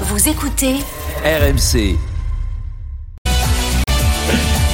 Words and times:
Vous 0.00 0.28
écoutez 0.28 0.74
RMC. 1.24 1.96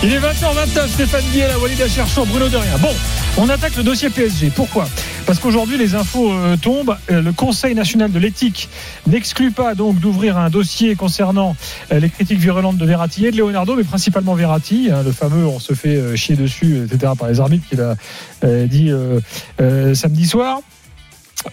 Il 0.03 0.13
est 0.15 0.19
20h29, 0.19 0.89
Stéphane 0.89 1.25
Guillet, 1.31 1.55
Walid 1.61 1.87
Cherchon, 1.89 2.25
Bruno 2.25 2.49
de 2.49 2.57
Rien. 2.57 2.79
Bon, 2.79 2.89
on 3.37 3.47
attaque 3.51 3.77
le 3.77 3.83
dossier 3.83 4.09
PSG. 4.09 4.51
Pourquoi? 4.57 4.89
Parce 5.27 5.39
qu'aujourd'hui, 5.39 5.77
les 5.77 5.95
infos 5.95 6.33
euh, 6.33 6.57
tombent. 6.57 6.97
Euh, 7.11 7.21
le 7.21 7.33
Conseil 7.33 7.75
national 7.75 8.11
de 8.11 8.19
l'éthique 8.19 8.71
n'exclut 9.07 9.51
pas 9.51 9.75
donc 9.75 10.01
d'ouvrir 10.01 10.39
un 10.39 10.49
dossier 10.49 10.95
concernant 10.97 11.55
euh, 11.93 12.01
les 12.01 12.09
critiques 12.09 12.41
virulentes 12.41 12.79
de 12.79 12.87
Verratti 12.87 13.27
et 13.27 13.31
de 13.31 13.37
Leonardo, 13.37 13.77
mais 13.77 13.85
principalement 13.85 14.35
Verratti, 14.35 14.89
hein, 14.91 15.03
le 15.05 15.13
fameux 15.13 15.47
on 15.47 15.59
se 15.59 15.75
fait 15.75 15.97
euh, 15.97 16.17
chier 16.17 16.35
dessus, 16.35 16.79
etc., 16.87 17.13
par 17.19 17.29
les 17.29 17.41
arbitres 17.41 17.69
qu'il 17.69 17.83
a 17.83 17.95
euh, 18.45 18.67
dit 18.67 18.91
euh, 18.91 19.21
euh, 19.61 19.93
samedi 19.93 20.27
soir. 20.27 20.61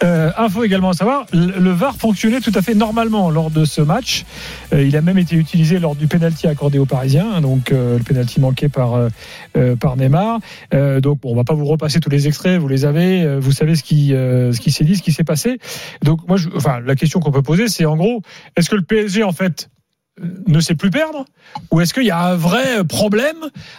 Euh, 0.02 0.30
info 0.36 0.64
également 0.64 0.90
à 0.90 0.92
savoir, 0.92 1.26
le 1.32 1.70
VAR 1.70 1.96
fonctionnait 1.96 2.40
tout 2.40 2.52
à 2.54 2.62
fait 2.62 2.74
normalement 2.74 3.30
lors 3.30 3.50
de 3.50 3.64
ce 3.64 3.80
match. 3.80 4.24
Euh, 4.72 4.84
il 4.84 4.96
a 4.96 5.00
même 5.00 5.18
été 5.18 5.34
utilisé 5.36 5.78
lors 5.78 5.96
du 5.96 6.06
penalty 6.06 6.46
accordé 6.46 6.78
aux 6.78 6.86
Parisiens, 6.86 7.26
hein, 7.34 7.40
donc 7.40 7.72
euh, 7.72 7.96
le 7.98 8.04
penalty 8.04 8.40
manqué 8.40 8.68
par 8.68 8.94
euh, 8.94 9.08
euh, 9.56 9.76
par 9.76 9.96
Neymar. 9.96 10.40
Euh, 10.74 11.00
donc 11.00 11.20
bon, 11.20 11.32
on 11.32 11.36
va 11.36 11.44
pas 11.44 11.54
vous 11.54 11.64
repasser 11.64 12.00
tous 12.00 12.10
les 12.10 12.28
extraits, 12.28 12.60
vous 12.60 12.68
les 12.68 12.84
avez, 12.84 13.38
vous 13.38 13.52
savez 13.52 13.74
ce 13.76 13.82
qui 13.82 14.08
ce 14.08 14.60
qui 14.60 14.70
s'est 14.70 14.84
dit, 14.84 14.96
ce 14.96 15.02
qui 15.02 15.12
s'est 15.12 15.24
passé. 15.24 15.58
Donc 16.02 16.26
moi, 16.28 16.36
je, 16.36 16.48
enfin 16.54 16.80
la 16.80 16.94
question 16.94 17.20
qu'on 17.20 17.32
peut 17.32 17.42
poser, 17.42 17.68
c'est 17.68 17.86
en 17.86 17.96
gros, 17.96 18.22
est-ce 18.56 18.68
que 18.68 18.76
le 18.76 18.82
PSG 18.82 19.24
en 19.24 19.32
fait 19.32 19.70
ne 20.46 20.60
sait 20.60 20.74
plus 20.74 20.90
perdre 20.90 21.24
ou 21.70 21.80
est-ce 21.80 21.94
qu'il 21.94 22.04
y 22.04 22.10
a 22.10 22.18
un 22.20 22.34
vrai 22.36 22.84
problème 22.88 23.36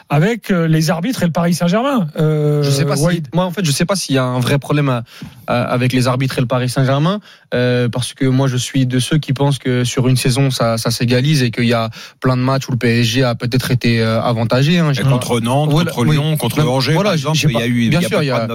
avec 0.09 0.51
euh, 0.51 0.67
les 0.67 0.89
arbitres 0.89 1.21
et 1.23 1.25
le 1.25 1.31
Paris 1.31 1.53
Saint-Germain 1.53 2.07
euh, 2.17 2.63
Je 2.63 2.69
sais 2.69 2.85
pas 2.85 2.95
si, 2.95 3.21
moi 3.33 3.45
en 3.45 3.51
fait 3.51 3.63
je 3.65 3.71
sais 3.71 3.85
pas 3.85 3.95
s'il 3.95 4.15
y 4.15 4.17
a 4.17 4.23
un 4.23 4.39
vrai 4.39 4.57
problème 4.59 4.89
à- 4.89 5.03
à- 5.47 5.63
avec 5.63 5.93
les 5.93 6.07
arbitres 6.07 6.37
et 6.37 6.41
le 6.41 6.47
Paris 6.47 6.69
Saint-Germain 6.69 7.19
euh, 7.53 7.89
parce 7.89 8.13
que 8.13 8.25
moi 8.25 8.47
je 8.47 8.57
suis 8.57 8.85
de 8.85 8.99
ceux 8.99 9.17
qui 9.17 9.33
pensent 9.33 9.59
que 9.59 9.83
sur 9.83 10.07
une 10.07 10.17
saison 10.17 10.49
ça, 10.51 10.77
ça 10.77 10.91
s'égalise 10.91 11.43
et 11.43 11.51
qu'il 11.51 11.65
y 11.65 11.73
a 11.73 11.89
plein 12.21 12.37
de 12.37 12.41
matchs 12.41 12.67
où 12.67 12.71
le 12.71 12.77
PSG 12.77 13.23
a 13.23 13.35
peut-être 13.35 13.71
été 13.71 14.01
euh, 14.01 14.21
avantagé. 14.21 14.79
Hein, 14.79 14.91
Contre 15.09 15.39
Nantes, 15.39 15.69
Voilà, 15.71 15.91
contre 15.91 16.07
oui. 16.07 16.15
Lyon, 16.15 16.37
contre 16.37 16.61
Non, 16.63 16.73
Angers, 16.73 16.93
voilà, 16.93 17.09
par 17.09 17.13
exemple, 17.15 17.37
il 17.43 17.51
y 17.51 17.57
a 17.61 17.67
eu 17.67 17.89
bien 17.89 18.01
y 18.01 18.05
a 18.05 18.07
sûr, 18.07 18.19
pas 18.19 18.45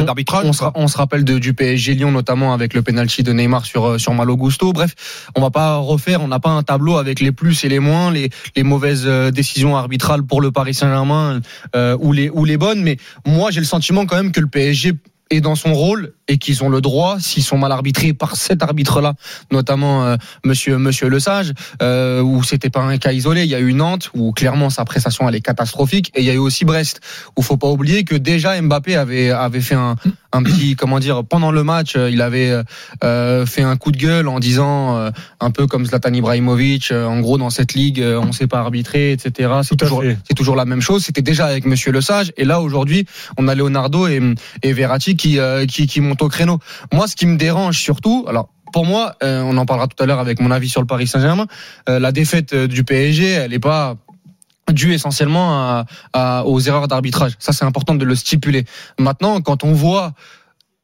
on- 0.00 0.02
d'arbitrage. 0.04 0.44
On, 0.46 0.52
se, 0.52 0.58
quoi. 0.58 0.72
on 0.74 0.88
se 0.88 0.96
rappelle 0.96 1.24
de- 1.24 1.38
du 1.38 1.54
PSG 1.54 1.94
Lyon 1.94 2.10
notamment 2.12 2.52
avec 2.54 2.74
le 2.74 2.82
penalty 2.82 3.22
de 3.22 3.32
Neymar 3.32 3.64
sur 3.66 3.84
euh, 3.86 3.98
sur 3.98 4.14
Malo 4.14 4.36
Gusto. 4.36 4.72
Bref, 4.72 4.94
on 5.36 5.40
va 5.40 5.50
pas 5.50 5.76
refaire, 5.76 6.22
on 6.22 6.28
n'a 6.28 6.40
pas 6.40 6.50
un 6.50 6.62
tableau 6.62 6.96
avec 6.96 7.20
les 7.20 7.32
plus 7.34 7.64
et 7.64 7.68
les 7.68 7.78
moins, 7.78 8.10
les, 8.10 8.30
les 8.56 8.62
mauvaises 8.62 9.04
euh, 9.06 9.30
décisions 9.30 9.76
arbitrales 9.76 10.22
pour 10.22 10.40
le 10.40 10.50
Paris 10.50 10.74
Saint-Germain 10.74 11.40
euh, 11.76 11.96
ou 12.00 12.12
les 12.12 12.30
ou 12.30 12.44
les 12.44 12.56
bonnes. 12.56 12.82
Mais 12.82 12.96
moi 13.26 13.50
j'ai 13.50 13.60
le 13.60 13.66
sentiment 13.66 14.06
quand 14.06 14.16
même 14.16 14.32
que 14.32 14.40
le 14.40 14.46
PSG 14.46 14.92
est 15.30 15.40
dans 15.40 15.54
son 15.54 15.74
rôle 15.74 16.14
et 16.28 16.38
qu'ils 16.38 16.62
ont 16.64 16.68
le 16.68 16.80
droit, 16.80 17.16
s'ils 17.20 17.42
sont 17.42 17.58
mal 17.58 17.72
arbitrés 17.72 18.12
par 18.12 18.36
cet 18.36 18.62
arbitre-là, 18.62 19.14
notamment 19.52 20.04
euh, 20.04 20.16
Monsieur 20.44 20.78
Monsieur 20.78 21.08
Le 21.08 21.20
Sage, 21.20 21.52
euh, 21.82 22.20
où 22.22 22.42
c'était 22.42 22.70
pas 22.70 22.80
un 22.80 22.98
cas 22.98 23.12
isolé. 23.12 23.44
Il 23.44 23.50
y 23.50 23.54
a 23.54 23.60
eu 23.60 23.74
Nantes 23.74 24.10
où 24.14 24.32
clairement 24.32 24.70
sa 24.70 24.84
prestation 24.84 25.28
elle 25.28 25.34
est 25.34 25.40
catastrophique, 25.40 26.10
et 26.14 26.20
il 26.20 26.26
y 26.26 26.30
a 26.30 26.34
eu 26.34 26.38
aussi 26.38 26.64
Brest 26.64 27.00
où 27.36 27.42
faut 27.42 27.56
pas 27.56 27.68
oublier 27.68 28.04
que 28.04 28.14
déjà 28.14 28.60
Mbappé 28.60 28.96
avait 28.96 29.30
avait 29.30 29.60
fait 29.60 29.74
un, 29.74 29.96
un 30.32 30.42
petit 30.42 30.76
comment 30.76 30.98
dire 30.98 31.24
pendant 31.24 31.50
le 31.50 31.62
match, 31.62 31.96
il 31.96 32.20
avait 32.22 32.62
euh, 33.02 33.46
fait 33.46 33.62
un 33.62 33.76
coup 33.76 33.92
de 33.92 33.96
gueule 33.96 34.28
en 34.28 34.40
disant 34.40 34.96
euh, 34.96 35.10
un 35.40 35.50
peu 35.50 35.66
comme 35.66 35.86
Zlatan 35.86 36.12
Ibrahimovic, 36.12 36.90
euh, 36.90 37.06
en 37.06 37.20
gros 37.20 37.38
dans 37.38 37.50
cette 37.50 37.74
ligue 37.74 38.00
euh, 38.00 38.20
on 38.20 38.32
sait 38.32 38.46
pas 38.46 38.58
arbitrer, 38.58 39.12
etc. 39.12 39.50
C'est 39.62 39.76
toujours 39.76 40.02
c'est 40.26 40.34
toujours 40.34 40.56
la 40.56 40.64
même 40.64 40.80
chose. 40.80 41.04
C'était 41.04 41.22
déjà 41.22 41.46
avec 41.46 41.66
Monsieur 41.66 41.92
Le 41.92 42.00
Sage, 42.00 42.32
et 42.36 42.44
là 42.44 42.60
aujourd'hui 42.60 43.06
on 43.36 43.48
a 43.48 43.54
Leonardo 43.54 44.06
et, 44.06 44.20
et 44.62 44.72
Verratti 44.72 45.16
qui, 45.16 45.38
euh, 45.38 45.66
qui 45.66 45.86
qui 45.86 46.00
au 46.22 46.28
créneau. 46.28 46.58
Moi, 46.92 47.06
ce 47.08 47.16
qui 47.16 47.26
me 47.26 47.36
dérange 47.36 47.78
surtout, 47.78 48.24
alors 48.28 48.48
pour 48.74 48.84
moi, 48.84 49.14
euh, 49.22 49.40
on 49.42 49.56
en 49.56 49.66
parlera 49.66 49.86
tout 49.86 50.02
à 50.02 50.06
l'heure 50.06 50.18
avec 50.18 50.40
mon 50.40 50.50
avis 50.50 50.68
sur 50.68 50.80
le 50.80 50.86
Paris 50.86 51.06
Saint-Germain. 51.06 51.46
euh, 51.88 52.00
la 52.00 52.10
défaite 52.10 52.54
euh, 52.54 52.66
du 52.66 52.82
PSG, 52.82 53.24
elle 53.24 53.52
n'est 53.52 53.60
pas 53.60 53.94
due 54.72 54.94
essentiellement 54.94 55.84
aux 56.46 56.60
erreurs 56.60 56.88
d'arbitrage. 56.88 57.32
Ça, 57.38 57.52
c'est 57.52 57.66
important 57.66 57.94
de 57.94 58.04
le 58.04 58.14
stipuler. 58.14 58.64
Maintenant, 58.98 59.42
quand 59.42 59.62
on 59.62 59.72
voit 59.72 60.14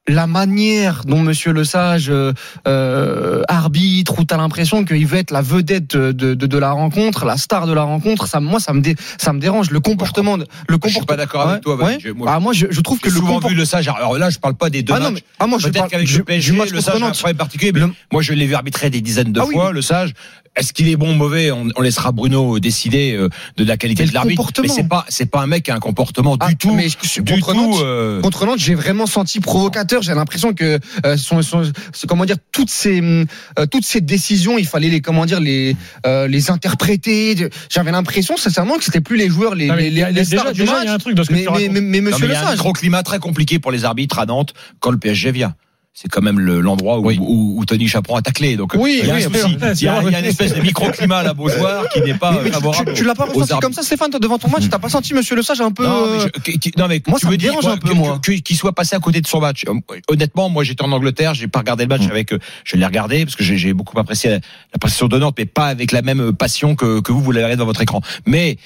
la 0.08 0.26
manière 0.26 1.02
dont 1.04 1.20
Monsieur 1.20 1.52
Le 1.52 1.62
Sage 1.62 2.08
euh, 2.10 2.32
euh, 2.66 3.42
arbitre, 3.48 4.18
où 4.18 4.24
t'as 4.24 4.38
l'impression 4.38 4.84
qu'il 4.84 5.06
veut 5.06 5.18
être 5.18 5.30
la 5.30 5.42
vedette 5.42 5.94
de, 5.96 6.10
de, 6.34 6.34
de 6.46 6.58
la 6.58 6.72
rencontre, 6.72 7.24
la 7.26 7.36
star 7.36 7.66
de 7.66 7.72
la 7.72 7.82
rencontre, 7.82 8.26
ça, 8.26 8.40
moi, 8.40 8.60
ça 8.60 8.72
me, 8.72 8.80
dé, 8.80 8.96
ça 9.18 9.32
me 9.32 9.40
dérange. 9.40 9.70
Le 9.70 9.78
comportement, 9.80 10.38
de- 10.38 10.44
le 10.44 10.48
Je 10.48 10.72
suis 10.72 10.80
comportement. 10.80 11.06
pas 11.06 11.16
d'accord 11.16 11.42
avec 11.48 11.62
toi. 11.62 11.76
Ouais. 11.76 11.98
Je- 12.02 12.10
moi, 12.10 12.28
Ah, 12.32 12.40
moi, 12.40 12.52
je, 12.52 12.66
je 12.70 12.80
trouve 12.80 12.98
que 12.98 13.08
le 13.08 13.14
souvent 13.14 13.38
vu 13.40 13.54
le 13.54 13.64
sage. 13.64 13.88
Alors 13.88 14.16
là, 14.18 14.30
je 14.30 14.38
parle 14.38 14.54
pas 14.54 14.70
des 14.70 14.82
deux 14.82 14.94
Ah 14.94 15.00
non, 15.00 15.10
mais, 15.12 15.22
ah, 15.38 15.46
moi, 15.46 15.58
je 15.58 15.68
Peut-être 15.68 15.88
qu'avec 15.88 16.10
le 16.10 16.24
PSG, 16.24 16.52
le 16.72 16.80
sage 16.80 17.02
a 17.02 17.06
un 17.06 17.10
problème 17.12 17.36
particulier. 17.36 17.72
Mais 17.72 17.80
Le- 17.80 17.92
moi, 18.10 18.22
je 18.22 18.32
l'ai 18.32 18.46
vu 18.46 18.54
arbitrer 18.54 18.90
des 18.90 19.00
dizaines 19.02 19.32
de 19.32 19.40
Ah 19.40 19.44
oui. 19.46 19.54
fois. 19.54 19.70
Le 19.72 19.82
sage, 19.82 20.14
est-ce 20.60 20.72
qu'il 20.72 20.88
est 20.88 20.96
bon 20.96 21.12
ou 21.12 21.14
mauvais 21.14 21.50
on, 21.50 21.66
on 21.76 21.80
laissera 21.82 22.12
Bruno 22.12 22.58
décider 22.60 23.14
euh, 23.14 23.28
de 23.56 23.64
la 23.64 23.76
qualité 23.76 24.02
Mais 24.04 24.08
de 24.10 24.14
l'arbitre. 24.14 24.50
Mais 24.62 24.68
c'est 24.68 24.88
pas, 24.88 25.04
c'est 25.08 25.30
pas 25.30 25.40
un 25.40 25.46
mec 25.46 25.64
qui 25.64 25.70
a 25.70 25.74
un 25.74 25.80
comportement 25.80 26.36
Ah, 26.40 26.48
du 26.48 26.56
tout, 26.56 26.72
mais 26.74 26.88
du 26.88 27.22
contre 27.40 27.52
tout. 27.52 27.56
Nantes, 27.56 27.80
euh, 27.82 28.20
Contre 28.20 28.46
Nantes, 28.46 28.58
j'ai 28.58 28.74
vraiment 28.74 29.06
senti 29.06 29.40
provocateur. 29.40 30.02
J'ai 30.02 30.14
l'impression 30.14 30.52
que 30.54 30.78
euh, 31.06 31.16
son, 31.16 31.42
son- 31.42 31.64
son- 31.92 32.06
comment 32.06 32.24
dire 32.24 32.36
toutes 32.52 32.70
ces 32.70 33.00
hum, 33.00 33.26
euh, 33.58 33.66
toutes 33.66 33.84
ces 33.84 34.00
décisions, 34.00 34.58
il 34.58 34.66
fallait 34.66 34.88
les 34.90 35.00
comment 35.00 35.26
dire 35.26 35.40
les 35.40 35.76
euh, 36.06 36.26
les 36.28 36.50
interpréter. 36.50 37.48
J'avais 37.70 37.90
l'impression 37.92 38.36
sincèrement 38.36 38.76
que 38.76 38.84
c'était 38.84 39.00
plus 39.00 39.16
les 39.16 39.28
joueurs 39.28 39.54
les 39.54 39.66
Non, 39.68 39.74
mais 39.76 39.88
il 39.88 39.94
déjà, 39.94 40.24
stars 40.24 40.52
du 40.52 40.60
déjà, 40.60 40.72
match. 40.72 40.82
il 40.82 40.86
y 40.86 40.90
a 40.90 40.94
un 40.94 40.98
truc 40.98 41.14
dans 41.14 41.24
ce 41.24 41.28
que 41.28 41.34
mais, 41.34 41.44
tu 41.44 41.52
mais, 41.52 41.68
mais, 41.68 41.80
mais 41.80 42.00
non, 42.00 42.10
Monsieur 42.10 42.26
mais 42.28 42.34
il 42.34 42.36
Le 42.38 42.42
y 42.42 42.44
a 42.44 42.48
un 42.48 42.52
microclimat 42.52 43.02
très 43.02 43.18
compliqué 43.18 43.58
pour 43.58 43.70
les 43.72 43.84
arbitres 43.84 44.18
à 44.18 44.26
Nantes 44.26 44.52
quand 44.80 44.90
le 44.90 44.98
PSG 44.98 45.32
vient. 45.32 45.54
C'est 45.92 46.08
quand 46.08 46.22
même 46.22 46.38
le- 46.38 46.60
l'endroit 46.60 46.98
où, 47.00 47.10
où, 47.10 47.58
où 47.58 47.64
Tony 47.66 47.88
Chaperon 47.88 48.14
a 48.16 48.22
taclé. 48.22 48.56
Donc 48.56 48.74
Oui, 48.78 49.00
il 49.02 49.08
y 49.08 49.10
a 49.10 49.14
oui, 49.16 49.24
un. 49.24 49.28
Il 49.74 49.82
y 49.82 49.88
a, 49.88 50.02
il 50.02 50.12
y 50.12 50.14
a 50.14 50.20
une 50.20 50.24
espèce 50.24 50.54
de 50.54 50.60
microclimat 50.60 51.24
là, 51.24 51.34
Beaujoire, 51.34 51.88
qui 51.88 52.00
n'est 52.00 52.14
pas 52.14 52.30
mais- 52.30 52.38
mais 52.44 52.44
tu- 52.50 52.54
favorable. 52.54 52.92
tu, 52.94 53.00
tu 53.00 53.04
l'as 53.04 53.14
pas 53.16 53.24
ressenti 53.26 53.60
comme 53.60 53.72
ça, 53.72 53.82
Stéphane, 53.82 54.10
devant 54.10 54.38
ton 54.38 54.48
match, 54.48 54.68
t'as 54.70 54.78
pas 54.78 54.88
senti 54.88 55.14
Monsieur 55.14 55.34
Le 55.34 55.42
Sage 55.42 55.60
un 55.60 55.72
peu 55.72 55.84
Non, 55.84 56.06
mais, 56.12 56.18
euh, 56.22 56.28
je- 56.36 56.40
qui- 56.42 56.58
qui- 56.60 56.72
non, 56.78 56.86
mais 56.86 57.02
moi, 57.08 57.18
tu 57.18 57.26
ça 57.26 57.30
me 57.32 57.36
dérange 57.36 57.66
un 57.66 57.76
peu, 57.76 57.92
moi. 57.92 58.20
qu'il 58.22 58.56
soit 58.56 58.72
passé 58.72 58.94
à 58.94 59.00
côté 59.00 59.20
de 59.20 59.26
son 59.26 59.40
match. 59.40 59.64
Euh, 59.68 59.74
Honnêtement, 60.08 60.48
moi 60.48 60.62
j'étais 60.62 60.84
en 60.84 60.92
Angleterre, 60.92 61.34
j'ai 61.34 61.48
pas 61.48 61.58
regardé 61.58 61.84
le 61.84 61.88
match 61.88 62.06
Mm. 62.06 62.10
avec. 62.12 62.32
euh, 62.32 62.38
Je 62.64 62.76
l'ai 62.76 62.86
regardé 62.86 63.24
parce 63.24 63.34
que 63.36 63.42
j'ai 63.42 63.56
j'ai 63.56 63.72
beaucoup 63.74 63.98
apprécié 63.98 64.30
la, 64.30 64.36
la 64.36 64.78
prestation 64.80 65.08
de 65.08 65.18
Nantes, 65.18 65.34
mais 65.38 65.44
pas 65.46 65.66
avec 65.66 65.90
la 65.90 66.02
même 66.02 66.32
passion 66.32 66.76
que, 66.76 67.00
que 67.00 67.10
vous 67.10 67.20
vous 67.20 67.32
l'avez 67.32 67.56
dans 67.56 67.66
votre 67.66 67.82
écran. 67.82 68.00
Mais 68.26 68.58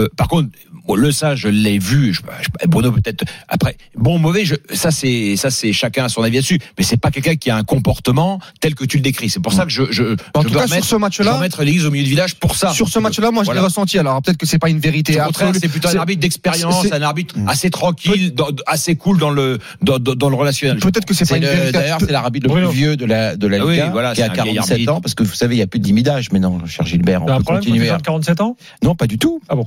euh, 0.00 0.08
par 0.16 0.28
contre, 0.28 0.48
bon, 0.86 0.94
le 0.94 1.10
ça, 1.12 1.34
je 1.34 1.48
l'ai 1.48 1.78
vu. 1.78 2.12
Je, 2.14 2.20
je- 2.42 2.68
Bruno 2.68 2.92
peut-être 2.92 3.24
après. 3.48 3.76
Bon, 3.96 4.16
ou 4.16 4.18
mauvais, 4.18 4.44
je, 4.44 4.54
ça 4.72 4.90
c'est 4.90 5.36
ça 5.36 5.50
c'est 5.50 5.72
chacun 5.72 6.04
a 6.04 6.08
son 6.08 6.22
avis 6.22 6.36
là-dessus. 6.36 6.58
Mais 6.78 6.84
c'est 6.84 6.96
pas 6.96 7.10
quelqu'un 7.10 7.36
qui 7.36 7.50
a 7.50 7.56
un 7.56 7.64
comportement 7.64 8.40
tel 8.60 8.74
que 8.74 8.84
tu 8.84 8.96
le 8.98 9.02
décris. 9.02 9.28
C'est 9.30 9.40
pour 9.40 9.52
ça 9.52 9.64
que 9.64 9.70
je 9.70 9.84
je, 9.90 10.16
En 10.34 10.42
je 10.42 10.48
tout 10.48 10.54
cas, 10.54 10.66
sur 10.66 10.84
ce 10.84 10.96
match-là- 10.96 11.34
remettre 11.34 11.62
l'église 11.62 11.84
au 11.86 11.90
milieu 11.90 12.04
du 12.04 12.10
village 12.10 12.34
pour 12.36 12.56
ça. 12.56 12.70
sur 12.72 12.88
ce 12.88 12.98
match-là, 12.98 13.30
moi, 13.30 13.42
je 13.44 13.48
l'ai 13.48 13.54
Voilà. 13.54 13.66
ressenti. 13.68 13.98
Alors 13.98 14.20
peut-être 14.22 14.36
que 14.38 14.46
c'est 14.46 14.58
pas 14.58 14.70
une 14.70 14.78
vérité 14.80 15.20
Au 15.20 15.24
contraire, 15.26 15.52
c'est 15.60 15.68
plutôt 15.68 15.88
un 15.88 15.96
arbitre 15.96 16.20
d'expérience, 16.20 16.86
un 16.92 17.02
arbitre 17.02 17.34
assez 17.46 17.70
tranquille, 17.70 18.34
dans- 18.34 18.48
assez 18.66 18.96
cool 18.96 19.18
dans 19.18 19.30
le 19.30 19.58
dans, 19.82 19.98
dans- 19.98 20.14
dans 20.14 20.28
le 20.30 20.36
relationnel. 20.36 20.78
Peut-être 20.78 21.04
que 21.04 21.14
c'est 21.14 21.24
pas 21.28 21.34
C'est 21.36 21.40
une 21.40 21.46
vérité. 21.46 21.72
D'ailleurs, 21.72 21.98
c'est 22.00 22.10
l'arbitre 22.12 22.46
le 22.46 22.52
Bruno. 22.52 22.68
plus 22.68 22.76
vieux 22.76 22.96
de 22.96 23.04
la, 23.04 23.36
de 23.36 23.46
la 23.46 23.58
Ah 23.58 23.90
voilà, 23.90 24.14
qui 24.14 24.22
a 24.22 24.26
c'est 24.26 24.30
un 24.40 24.42
vieil 24.44 24.54
47 24.54 24.72
arbitre. 24.72 24.92
ans, 24.92 25.00
parce 25.00 25.14
que 25.14 25.22
vous 25.22 25.34
savez, 25.34 25.54
il 25.54 25.58
n'y 25.58 25.62
a 25.62 25.66
plus 25.66 25.80
d'imidage 25.80 26.30
maintenant, 26.32 26.58
cher 26.66 26.86
Gilbert. 26.86 27.22
On 27.22 27.36
peut 27.38 27.42
continuer. 27.44 27.86
tu 27.86 27.90
à- 27.90 27.96
as 27.96 28.00
47 28.00 28.40
ans? 28.40 28.56
Non, 28.82 28.94
pas 28.94 29.06
du 29.06 29.18
tout. 29.18 29.40
Ah 29.48 29.54
bon 29.56 29.66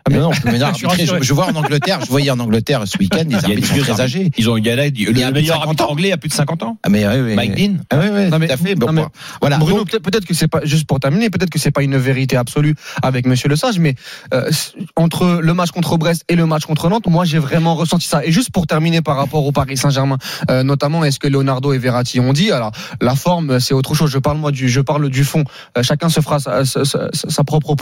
Mais 0.09 0.17
non, 0.19 0.31
arbitrer. 0.65 1.05
Je, 1.05 1.15
je 1.21 1.33
vois 1.33 1.45
en 1.47 1.55
Angleterre, 1.55 1.99
je 2.03 2.09
voyais 2.09 2.29
en 2.31 2.39
Angleterre 2.39 2.83
ce 2.85 2.97
week-end, 2.97 3.19
arbitres 3.31 3.47
des 3.55 3.61
sont 3.61 3.73
vieux 3.73 3.83
très 3.83 3.91
arbitres. 3.91 4.01
âgés. 4.01 4.31
Ils 4.37 4.49
ont 4.49 4.57
il 4.57 4.65
y 4.65 4.69
a 4.69 4.75
là, 4.75 4.85
le 4.89 5.31
meilleur 5.31 5.57
50 5.57 5.63
arbitre 5.67 5.89
anglais 5.91 6.11
a 6.11 6.17
plus 6.17 6.29
de 6.29 6.33
50 6.33 6.63
ans. 6.63 6.77
Ah, 6.83 6.89
mais 6.89 7.07
oui, 7.07 7.13
oui. 7.21 7.35
Mike 7.35 7.55
Dean. 7.55 7.73
Ah, 7.91 7.97
oui, 8.01 8.07
oui, 8.11 8.29
Non, 8.29 8.39
mais- 8.39 8.47
tout 8.47 8.53
à 8.53 8.57
fait. 8.57 8.75
Bon, 8.75 8.87
non, 8.87 8.93
mais- 8.93 9.01
bon, 9.03 9.09
voilà. 9.41 9.57
Bruno, 9.57 9.85
peut-être 9.85 10.25
que 10.25 10.33
c'est 10.33 10.47
pas 10.47 10.61
juste 10.63 10.87
pour 10.87 10.99
terminer, 10.99 11.29
peut-être 11.29 11.49
que 11.49 11.59
c'est 11.59 11.71
pas 11.71 11.83
une 11.83 11.97
vérité 11.97 12.37
absolue 12.37 12.75
avec 13.03 13.25
Monsieur 13.27 13.49
Le 13.49 13.55
Sage, 13.55 13.79
mais 13.79 13.95
euh, 14.33 14.49
entre 14.95 15.39
le 15.41 15.53
match 15.53 15.71
contre 15.71 15.97
Brest 15.97 16.23
et 16.29 16.35
le 16.35 16.45
match 16.45 16.65
contre 16.65 16.89
Nantes, 16.89 17.07
moi 17.07 17.25
j'ai 17.25 17.39
vraiment 17.39 17.75
ressenti 17.75 18.07
ça. 18.07 18.25
Et 18.25 18.31
juste 18.31 18.51
pour 18.51 18.67
terminer 18.67 19.01
par 19.01 19.17
rapport 19.17 19.45
au 19.45 19.51
Paris 19.51 19.77
Saint-Germain, 19.77 20.17
euh, 20.49 20.63
notamment 20.63 21.03
est-ce 21.03 21.19
que 21.19 21.27
Leonardo 21.27 21.73
et 21.73 21.77
Verratti 21.77 22.19
ont 22.19 22.33
dit 22.33 22.51
Alors 22.51 22.71
la 23.01 23.15
forme, 23.15 23.59
c'est 23.59 23.73
autre 23.73 23.93
chose. 23.95 24.09
Je 24.11 24.17
parle 24.19 24.37
moi 24.37 24.51
du, 24.51 24.69
je 24.69 24.81
parle 24.81 25.09
du 25.09 25.23
fond. 25.23 25.43
Euh, 25.77 25.83
chacun 25.83 26.09
se 26.09 26.19
fera 26.21 26.39
sa, 26.39 26.65
sa- 26.65 26.85
sa- 26.85 27.09
sa 27.13 27.43
propre 27.43 27.75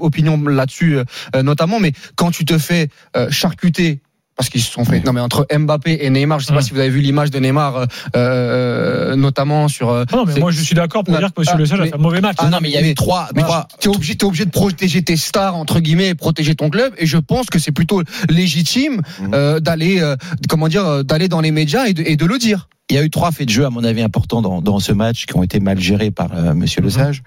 opinion 0.00 0.40
là-dessus, 0.46 0.98
euh, 0.98 1.42
notamment. 1.66 1.80
Mais 1.80 1.92
quand 2.16 2.30
tu 2.30 2.44
te 2.44 2.58
fais 2.58 2.88
euh, 3.16 3.30
charcuter 3.30 4.00
parce 4.36 4.48
qu'ils 4.48 4.62
se 4.62 4.72
sont 4.72 4.84
fait. 4.84 4.98
Non 5.06 5.12
mais 5.12 5.20
entre 5.20 5.46
Mbappé 5.56 5.98
et 6.04 6.10
Neymar, 6.10 6.40
je 6.40 6.46
sais 6.46 6.52
pas 6.52 6.58
Hum. 6.58 6.64
si 6.64 6.72
vous 6.72 6.80
avez 6.80 6.88
vu 6.90 7.00
l'image 7.00 7.30
de 7.30 7.38
Neymar, 7.38 7.76
euh, 7.76 7.86
euh, 8.16 9.14
notamment 9.16 9.68
sur. 9.68 9.90
euh, 9.90 10.04
Non, 10.12 10.24
mais 10.26 10.34
moi, 10.40 10.50
je 10.50 10.60
suis 10.60 10.74
d'accord 10.74 11.04
pour 11.04 11.14
Ah, 11.14 11.20
dire 11.20 11.28
que 11.32 11.40
Monsieur 11.40 11.54
ah, 11.54 11.58
Le 11.58 11.66
Sage 11.66 11.80
a 11.80 11.84
fait 11.86 11.94
un 11.94 11.98
mauvais 11.98 12.20
match. 12.20 12.34
Ah 12.40 12.50
non, 12.50 12.58
mais 12.60 12.68
il 12.68 12.74
y 12.74 12.76
a 12.76 12.82
eu 12.84 12.94
trois. 12.94 13.28
Mais 13.36 13.42
trois- 13.42 13.68
tu 13.80 13.88
es 13.88 13.94
obligé, 13.94 14.16
t'es 14.16 14.24
obligé 14.24 14.44
de 14.44 14.50
protéger 14.50 15.02
tes 15.02 15.16
stars 15.16 15.54
entre 15.54 15.78
guillemets 15.78 16.08
et 16.08 16.14
protéger 16.16 16.56
ton 16.56 16.68
club. 16.68 16.92
Et 16.98 17.06
je 17.06 17.16
pense 17.18 17.46
que 17.46 17.60
c'est 17.60 17.70
plutôt 17.70 18.02
légitime 18.28 19.02
euh, 19.32 19.60
d'aller, 19.60 20.02
comment 20.48 20.66
dire, 20.66 21.04
d'aller 21.04 21.28
dans 21.28 21.40
les 21.40 21.52
médias 21.52 21.86
et 21.86 21.92
de, 21.94 22.02
et 22.04 22.16
de 22.16 22.26
le 22.26 22.36
dire. 22.38 22.68
Il 22.90 22.96
y 22.96 22.98
a 22.98 23.04
eu 23.04 23.10
trois 23.10 23.30
faits 23.32 23.46
de 23.46 23.52
jeu, 23.52 23.64
à 23.64 23.70
mon 23.70 23.82
avis, 23.84 24.02
importants 24.02 24.42
dans, 24.42 24.60
dans 24.60 24.78
ce 24.80 24.92
match 24.92 25.26
qui 25.26 25.36
ont 25.36 25.42
été 25.42 25.58
mal 25.60 25.78
gérés 25.80 26.10
par 26.10 26.34
euh, 26.34 26.54
Monsieur 26.54 26.80
Mhm. 26.82 26.86
Lesage. 26.88 27.22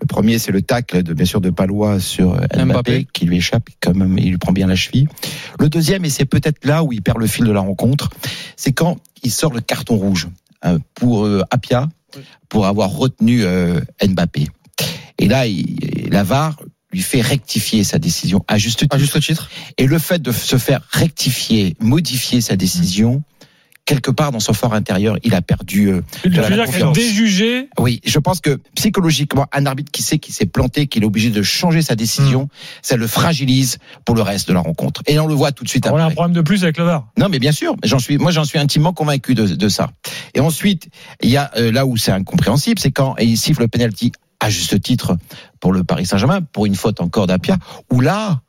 Le 0.00 0.06
premier, 0.06 0.38
c'est 0.38 0.52
le 0.52 0.62
tacle 0.62 1.02
de 1.02 1.14
bien 1.14 1.24
sûr 1.24 1.40
de 1.40 1.50
Palois 1.50 2.00
sur 2.00 2.34
Mbappé, 2.34 2.64
Mbappé. 2.64 3.08
qui 3.12 3.26
lui 3.26 3.36
échappe 3.36 3.68
quand 3.80 3.94
même, 3.94 4.18
il 4.18 4.30
lui 4.30 4.38
prend 4.38 4.52
bien 4.52 4.66
la 4.66 4.74
cheville. 4.74 5.08
Le 5.58 5.68
deuxième, 5.68 6.04
et 6.04 6.10
c'est 6.10 6.24
peut-être 6.24 6.64
là 6.64 6.82
où 6.82 6.92
il 6.92 7.00
perd 7.00 7.18
le 7.18 7.26
fil 7.26 7.44
de 7.44 7.52
la 7.52 7.60
rencontre, 7.60 8.10
c'est 8.56 8.72
quand 8.72 8.98
il 9.22 9.30
sort 9.30 9.52
le 9.52 9.60
carton 9.60 9.96
rouge 9.96 10.28
euh, 10.64 10.78
pour 10.94 11.24
euh, 11.24 11.42
Apia 11.50 11.88
pour 12.48 12.66
avoir 12.66 12.90
retenu 12.90 13.44
euh, 13.44 13.80
Mbappé. 14.06 14.48
Et 15.18 15.28
là, 15.28 15.46
il, 15.46 16.08
la 16.10 16.22
VAR 16.22 16.56
lui 16.92 17.02
fait 17.02 17.20
rectifier 17.20 17.82
sa 17.84 17.98
décision 17.98 18.44
à 18.46 18.56
juste 18.56 18.78
titre. 18.80 18.94
À 18.94 18.98
juste 18.98 19.20
titre. 19.20 19.50
Et 19.78 19.86
le 19.86 19.98
fait 19.98 20.22
de 20.22 20.30
se 20.32 20.56
faire 20.56 20.80
rectifier, 20.90 21.76
modifier 21.80 22.40
sa 22.40 22.56
décision, 22.56 23.22
quelque 23.86 24.10
part 24.10 24.32
dans 24.32 24.40
son 24.40 24.52
fort 24.54 24.72
intérieur, 24.74 25.16
il 25.24 25.34
a 25.34 25.42
perdu. 25.42 25.88
euh, 25.88 26.02
de 26.24 26.36
la 26.36 26.48
qu'elle 26.48 26.64
confiance. 26.64 26.96
déjugé 26.96 27.68
oui, 27.78 28.00
je 28.04 28.18
pense 28.18 28.40
que 28.40 28.58
psychologiquement, 28.74 29.46
un 29.52 29.66
arbitre 29.66 29.90
qui 29.92 30.02
sait 30.02 30.18
qu'il 30.18 30.34
s'est 30.34 30.46
planté, 30.46 30.86
qu'il 30.86 31.02
est 31.02 31.06
obligé 31.06 31.30
de 31.30 31.42
changer 31.42 31.82
sa 31.82 31.94
décision, 31.94 32.48
ça 32.82 32.96
le 32.96 33.06
fragilise 33.06 33.78
pour 34.04 34.14
le 34.14 34.22
reste 34.22 34.48
de 34.48 34.54
la 34.54 34.60
rencontre. 34.60 35.02
Et 35.06 35.18
on 35.18 35.26
le 35.26 35.34
voit 35.34 35.52
tout 35.52 35.64
de 35.64 35.68
suite 35.68 35.86
On 35.86 35.96
a 35.96 36.00
un 36.00 36.04
après. 36.04 36.14
problème 36.14 36.34
de 36.34 36.40
plus 36.40 36.62
avec 36.64 36.78
le 36.78 36.84
VAR. 36.84 37.08
Non, 37.18 37.28
mais 37.28 37.38
bien 37.38 37.52
sûr, 37.52 37.74
j'en 37.84 37.98
suis, 37.98 38.16
moi 38.18 38.30
j'en 38.30 38.44
suis 38.44 38.58
intimement 38.58 38.92
convaincu 38.92 39.34
de, 39.34 39.46
de 39.46 39.68
ça. 39.68 39.90
Et 40.34 40.40
ensuite, 40.40 40.88
il 41.22 41.30
y 41.30 41.36
a 41.36 41.50
euh, 41.56 41.70
là 41.72 41.84
où 41.86 41.96
c'est 41.96 42.12
incompréhensible, 42.12 42.78
c'est 42.80 42.90
quand 42.90 43.16
il 43.18 43.36
siffle 43.36 43.60
le 43.62 43.68
penalty 43.68 44.12
à 44.40 44.50
juste 44.50 44.80
titre 44.80 45.16
pour 45.60 45.72
le 45.72 45.84
Paris 45.84 46.06
Saint-Germain, 46.06 46.40
pour 46.40 46.66
une 46.66 46.74
faute 46.74 47.00
encore 47.00 47.26
d'Apia, 47.26 47.56
où 47.90 48.00
là, 48.00 48.40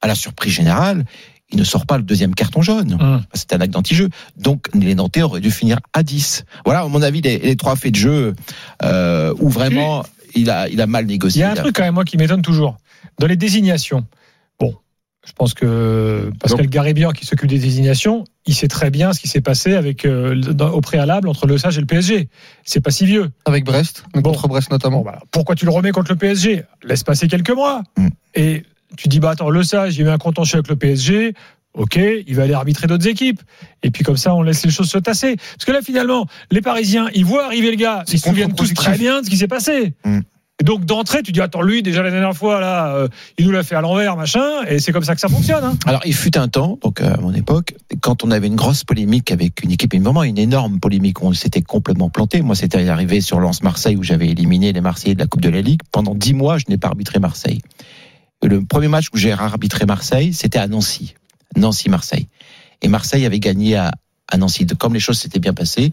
à 0.00 0.06
la 0.06 0.14
surprise 0.14 0.52
générale, 0.52 1.04
il 1.52 1.58
ne 1.58 1.64
sort 1.64 1.86
pas 1.86 1.96
le 1.96 2.02
deuxième 2.04 2.34
carton 2.34 2.62
jaune. 2.62 2.96
Hum. 3.00 3.22
C'est 3.34 3.52
un 3.52 3.60
acte 3.60 3.72
d'anti-jeu. 3.72 4.08
Donc 4.36 4.68
les 4.74 4.94
Nantais 4.94 5.22
auraient 5.22 5.40
dû 5.40 5.50
finir 5.50 5.78
à 5.92 6.02
10. 6.02 6.44
Voilà, 6.64 6.80
à 6.82 6.88
mon 6.88 7.02
avis, 7.02 7.20
les, 7.20 7.38
les 7.38 7.56
trois 7.56 7.76
faits 7.76 7.92
de 7.92 7.96
jeu 7.98 8.34
euh, 8.82 9.34
où 9.40 9.48
vraiment 9.48 10.04
il 10.34 10.50
a, 10.50 10.68
il 10.68 10.80
a 10.80 10.86
mal 10.86 11.04
Il 11.04 11.08
négocié. 11.08 11.40
y 11.40 11.44
a 11.44 11.50
un 11.52 11.54
truc 11.54 11.74
quand 11.76 11.82
même 11.82 11.94
moi 11.94 12.04
qui 12.04 12.16
m'étonne 12.16 12.42
toujours. 12.42 12.76
Dans 13.18 13.26
les 13.26 13.36
désignations, 13.36 14.06
bon, 14.60 14.74
je 15.26 15.32
pense 15.32 15.52
que 15.54 16.30
Pascal 16.40 16.68
Garibian 16.68 17.10
qui 17.10 17.26
s'occupe 17.26 17.48
des 17.48 17.58
désignations, 17.58 18.24
il 18.46 18.54
sait 18.54 18.68
très 18.68 18.90
bien 18.90 19.12
ce 19.12 19.20
qui 19.20 19.28
s'est 19.28 19.40
passé 19.40 19.74
avec 19.74 20.04
euh, 20.06 20.40
au 20.72 20.80
préalable 20.80 21.28
entre 21.28 21.46
le 21.46 21.58
Sage 21.58 21.76
et 21.76 21.80
le 21.80 21.86
PSG. 21.86 22.28
C'est 22.64 22.80
pas 22.80 22.90
si 22.90 23.04
vieux. 23.06 23.30
Avec 23.44 23.64
Brest, 23.64 24.04
Bon. 24.14 24.22
contre 24.22 24.48
Brest 24.48 24.70
notamment. 24.70 24.98
Bon, 24.98 25.04
bah, 25.10 25.20
pourquoi 25.32 25.54
tu 25.56 25.64
le 25.64 25.70
remets 25.72 25.90
contre 25.90 26.12
le 26.12 26.16
PSG 26.16 26.64
Laisse 26.84 27.02
passer 27.02 27.26
quelques 27.28 27.50
mois. 27.50 27.82
Mm. 27.98 28.08
Et 28.36 28.62
tu 28.96 29.08
dis, 29.08 29.20
bah 29.20 29.30
attends, 29.30 29.50
le 29.50 29.62
Sage, 29.62 29.96
il 29.96 30.04
met 30.04 30.10
un 30.10 30.18
contentieux 30.18 30.56
avec 30.56 30.68
le 30.68 30.76
PSG. 30.76 31.34
Ok, 31.74 32.00
il 32.26 32.34
va 32.34 32.42
aller 32.42 32.54
arbitrer 32.54 32.88
d'autres 32.88 33.06
équipes. 33.06 33.40
Et 33.82 33.90
puis 33.90 34.02
comme 34.02 34.16
ça, 34.16 34.34
on 34.34 34.42
laisse 34.42 34.64
les 34.64 34.70
choses 34.70 34.90
se 34.90 34.98
tasser. 34.98 35.36
Parce 35.36 35.64
que 35.64 35.72
là, 35.72 35.82
finalement, 35.82 36.26
les 36.50 36.62
Parisiens, 36.62 37.08
ils 37.14 37.24
voient 37.24 37.44
arriver 37.44 37.70
le 37.70 37.76
gars. 37.76 38.02
Ils 38.08 38.18
se 38.18 38.28
souviennent 38.28 38.54
tous 38.54 38.74
très 38.74 38.98
bien 38.98 39.20
de 39.20 39.26
ce 39.26 39.30
qui 39.30 39.36
s'est 39.36 39.48
passé. 39.48 39.94
Mm. 40.04 40.20
Et 40.60 40.64
donc 40.64 40.84
d'entrée, 40.84 41.22
tu 41.22 41.32
dis, 41.32 41.40
attends, 41.40 41.62
lui, 41.62 41.82
déjà 41.82 42.02
la 42.02 42.10
dernière 42.10 42.34
fois, 42.34 42.60
là, 42.60 42.94
euh, 42.94 43.08
il 43.38 43.46
nous 43.46 43.52
l'a 43.52 43.62
fait 43.62 43.76
à 43.76 43.80
l'envers, 43.80 44.16
machin. 44.16 44.62
Et 44.68 44.78
c'est 44.78 44.92
comme 44.92 45.04
ça 45.04 45.14
que 45.14 45.20
ça 45.20 45.28
fonctionne. 45.28 45.64
Hein. 45.64 45.78
Alors, 45.86 46.02
il 46.04 46.14
fut 46.14 46.36
un 46.36 46.48
temps, 46.48 46.78
donc 46.82 47.00
euh, 47.00 47.14
à 47.14 47.20
mon 47.20 47.32
époque, 47.32 47.74
quand 48.02 48.24
on 48.24 48.30
avait 48.30 48.46
une 48.46 48.56
grosse 48.56 48.84
polémique 48.84 49.32
avec 49.32 49.62
une 49.62 49.70
équipe, 49.70 49.94
et 49.94 49.98
vraiment 49.98 50.22
une 50.22 50.38
énorme 50.38 50.78
polémique, 50.78 51.22
on 51.22 51.32
s'était 51.32 51.62
complètement 51.62 52.10
planté. 52.10 52.42
Moi, 52.42 52.54
c'était 52.54 52.86
arrivé 52.88 53.22
sur 53.22 53.40
Lens 53.40 53.62
Marseille 53.62 53.96
où 53.96 54.02
j'avais 54.02 54.28
éliminé 54.28 54.72
les 54.74 54.82
Marseillais 54.82 55.14
de 55.14 55.20
la 55.20 55.26
Coupe 55.26 55.40
de 55.40 55.48
la 55.48 55.62
Ligue. 55.62 55.80
Pendant 55.92 56.14
dix 56.14 56.34
mois, 56.34 56.58
je 56.58 56.64
n'ai 56.68 56.76
pas 56.76 56.88
arbitré 56.88 57.20
Marseille. 57.20 57.62
Le 58.42 58.64
premier 58.64 58.88
match 58.88 59.06
où 59.12 59.16
j'ai 59.16 59.32
arbitré 59.32 59.86
Marseille, 59.86 60.32
c'était 60.32 60.58
à 60.58 60.66
Nancy, 60.66 61.14
Nancy-Marseille. 61.56 62.28
Et 62.82 62.88
Marseille 62.88 63.26
avait 63.26 63.40
gagné 63.40 63.76
à, 63.76 63.92
à 64.28 64.36
Nancy. 64.38 64.66
Comme 64.66 64.94
les 64.94 65.00
choses 65.00 65.18
s'étaient 65.18 65.40
bien 65.40 65.52
passées, 65.52 65.92